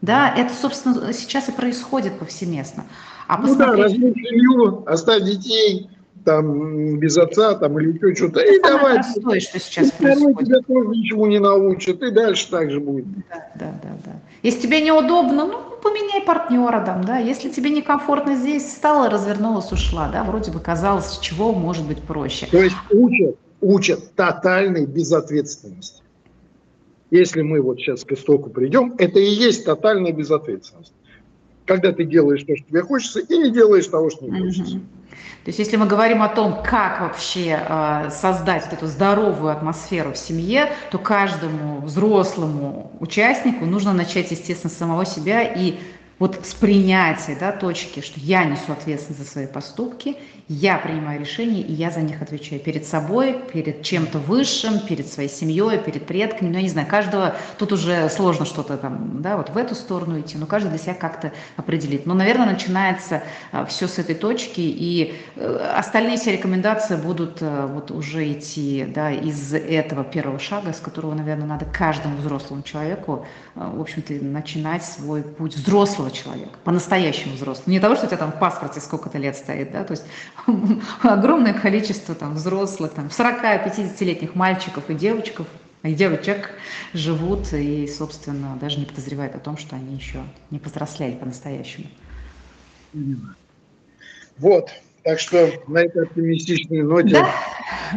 Да, 0.00 0.34
это, 0.34 0.54
собственно, 0.54 1.12
сейчас 1.12 1.50
и 1.50 1.52
происходит 1.52 2.18
повсеместно. 2.18 2.86
А 3.28 3.36
посмотреть... 3.36 3.68
Ну 3.68 3.76
да, 3.76 3.82
развить 3.82 4.14
семью, 4.26 4.84
оставь 4.86 5.22
детей, 5.24 5.90
там, 6.24 6.98
без 6.98 7.18
отца, 7.18 7.56
там, 7.56 7.78
или 7.78 7.92
еще 7.92 8.14
что-то. 8.14 8.40
И 8.40 8.58
давай. 8.62 8.94
Простое, 8.94 9.40
что 9.40 9.60
сейчас 9.60 9.90
происходит. 9.90 10.46
тебя 10.46 10.60
тоже 10.66 10.88
ничего 10.88 11.26
не 11.26 11.40
научат, 11.40 12.02
и 12.02 12.10
дальше 12.10 12.50
так 12.50 12.70
же 12.70 12.80
будет. 12.80 13.04
Да, 13.28 13.50
да, 13.54 13.80
да, 13.82 13.90
да. 14.06 14.12
Если 14.42 14.62
тебе 14.62 14.80
неудобно, 14.80 15.44
ну, 15.44 15.75
поменяй 15.88 16.22
партнера 16.22 16.84
там, 16.84 17.04
да. 17.04 17.18
Если 17.18 17.48
тебе 17.48 17.70
некомфортно 17.70 18.36
здесь, 18.36 18.64
встала, 18.64 19.08
развернулась, 19.08 19.70
ушла, 19.72 20.08
да. 20.08 20.24
Вроде 20.24 20.50
бы 20.50 20.60
казалось, 20.60 21.18
чего 21.20 21.52
может 21.52 21.86
быть 21.86 22.02
проще. 22.02 22.46
То 22.46 22.58
есть 22.58 22.76
учат, 22.90 23.36
учат 23.60 24.14
тотальной 24.14 24.86
безответственности. 24.86 26.02
Если 27.10 27.42
мы 27.42 27.60
вот 27.60 27.78
сейчас 27.78 28.04
к 28.04 28.12
истоку 28.12 28.50
придем, 28.50 28.94
это 28.98 29.20
и 29.20 29.28
есть 29.28 29.64
тотальная 29.64 30.12
безответственность. 30.12 30.92
Когда 31.64 31.92
ты 31.92 32.04
делаешь 32.04 32.42
то, 32.42 32.56
что 32.56 32.66
тебе 32.68 32.82
хочется, 32.82 33.20
и 33.20 33.38
не 33.38 33.50
делаешь 33.50 33.86
того, 33.86 34.10
что 34.10 34.24
не 34.24 34.40
хочется. 34.40 34.80
То 35.46 35.50
есть 35.50 35.60
если 35.60 35.76
мы 35.76 35.86
говорим 35.86 36.24
о 36.24 36.28
том, 36.28 36.60
как 36.60 37.00
вообще 37.00 37.64
э, 37.68 38.10
создать 38.10 38.64
вот 38.64 38.72
эту 38.72 38.86
здоровую 38.88 39.52
атмосферу 39.52 40.12
в 40.12 40.18
семье, 40.18 40.72
то 40.90 40.98
каждому 40.98 41.82
взрослому 41.82 42.90
участнику 42.98 43.64
нужно 43.64 43.92
начать, 43.92 44.32
естественно, 44.32 44.72
с 44.72 44.76
самого 44.76 45.06
себя 45.06 45.44
и 45.44 45.78
вот 46.18 46.46
с 46.46 46.54
принятия 46.54 47.36
да, 47.38 47.52
точки, 47.52 48.00
что 48.00 48.18
я 48.20 48.44
несу 48.44 48.72
ответственность 48.72 49.22
за 49.22 49.30
свои 49.30 49.46
поступки, 49.46 50.16
я 50.48 50.78
принимаю 50.78 51.18
решения, 51.18 51.60
и 51.60 51.72
я 51.72 51.90
за 51.90 52.02
них 52.02 52.22
отвечаю 52.22 52.60
перед 52.60 52.86
собой, 52.86 53.42
перед 53.52 53.82
чем-то 53.82 54.20
высшим, 54.20 54.78
перед 54.78 55.08
своей 55.08 55.28
семьей, 55.28 55.78
перед 55.78 56.06
предками. 56.06 56.48
Ну, 56.48 56.54
я 56.54 56.62
не 56.62 56.68
знаю, 56.68 56.86
каждого, 56.86 57.34
тут 57.58 57.72
уже 57.72 58.08
сложно 58.10 58.44
что-то 58.44 58.76
там, 58.76 59.22
да, 59.22 59.36
вот 59.36 59.50
в 59.50 59.56
эту 59.56 59.74
сторону 59.74 60.20
идти, 60.20 60.38
но 60.38 60.46
каждый 60.46 60.68
для 60.68 60.78
себя 60.78 60.94
как-то 60.94 61.32
определит. 61.56 62.06
Но, 62.06 62.14
наверное, 62.14 62.46
начинается 62.46 63.24
а, 63.50 63.66
все 63.66 63.88
с 63.88 63.98
этой 63.98 64.14
точки, 64.14 64.60
и 64.60 65.16
э, 65.34 65.72
остальные 65.76 66.16
все 66.18 66.30
рекомендации 66.30 66.94
будут 66.94 67.38
а, 67.40 67.66
вот 67.66 67.90
уже 67.90 68.32
идти, 68.32 68.86
да, 68.86 69.10
из 69.10 69.52
этого 69.52 70.04
первого 70.04 70.38
шага, 70.38 70.72
с 70.72 70.78
которого, 70.78 71.14
наверное, 71.14 71.46
надо 71.46 71.64
каждому 71.64 72.18
взрослому 72.18 72.62
человеку, 72.62 73.26
а, 73.56 73.68
в 73.68 73.80
общем-то, 73.80 74.14
начинать 74.24 74.84
свой 74.84 75.22
путь 75.22 75.56
взрослого 75.56 76.05
человека, 76.10 76.58
по-настоящему 76.64 77.34
взрослого. 77.34 77.70
Не 77.70 77.80
того, 77.80 77.96
что 77.96 78.06
у 78.06 78.08
тебя 78.08 78.18
там 78.18 78.32
в 78.32 78.38
паспорте 78.38 78.80
сколько-то 78.80 79.18
лет 79.18 79.36
стоит, 79.36 79.72
да, 79.72 79.84
то 79.84 79.92
есть 79.92 80.04
огромное 81.02 81.54
количество 81.54 82.14
там 82.14 82.34
взрослых, 82.34 82.92
там 82.92 83.06
40-50-летних 83.06 84.34
мальчиков 84.34 84.88
и 84.90 84.94
девочков, 84.94 85.46
и 85.82 85.94
девочек 85.94 86.50
живут 86.92 87.52
и, 87.52 87.86
собственно, 87.86 88.56
даже 88.60 88.78
не 88.78 88.86
подозревают 88.86 89.34
о 89.34 89.38
том, 89.38 89.56
что 89.56 89.76
они 89.76 89.94
еще 89.94 90.24
не 90.50 90.58
повзрослели 90.58 91.14
по-настоящему. 91.14 91.86
Вот. 94.38 94.70
Так 95.06 95.20
что 95.20 95.52
на 95.68 95.84
этой 95.84 96.02
оптимистичной 96.02 96.82
ноте... 96.82 97.10
Да, 97.10 97.32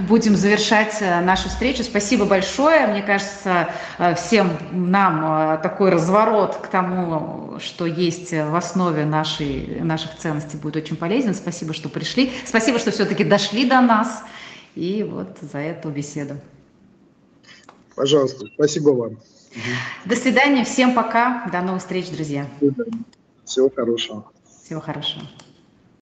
будем 0.08 0.36
завершать 0.36 0.98
э, 1.02 1.22
нашу 1.22 1.50
встречу. 1.50 1.82
Спасибо 1.82 2.26
большое. 2.26 2.86
Мне 2.86 3.02
кажется, 3.02 3.72
э, 3.98 4.14
всем 4.14 4.56
нам 4.72 5.56
э, 5.56 5.58
такой 5.64 5.90
разворот 5.90 6.58
к 6.58 6.68
тому, 6.68 7.60
что 7.60 7.88
есть 7.88 8.32
в 8.32 8.56
основе 8.56 9.06
нашей, 9.06 9.80
наших 9.82 10.18
ценностей, 10.18 10.58
будет 10.58 10.76
очень 10.76 10.98
полезен. 10.98 11.34
Спасибо, 11.34 11.74
что 11.74 11.90
пришли. 11.90 12.32
Спасибо, 12.46 12.78
что 12.78 12.92
все-таки 12.92 13.24
дошли 13.24 13.68
до 13.68 13.82
нас. 13.82 14.22
И 14.76 15.02
вот 15.02 15.36
за 15.42 15.58
эту 15.58 15.90
беседу. 15.90 16.36
Пожалуйста, 17.96 18.46
спасибо 18.54 18.90
вам. 18.92 19.18
До 20.06 20.16
свидания, 20.16 20.64
всем 20.64 20.94
пока, 20.94 21.50
до 21.52 21.62
новых 21.62 21.82
встреч, 21.82 22.08
друзья. 22.12 22.46
Всего 23.46 23.72
хорошего. 23.76 24.32
Всего 24.64 24.80
хорошего. 24.80 25.24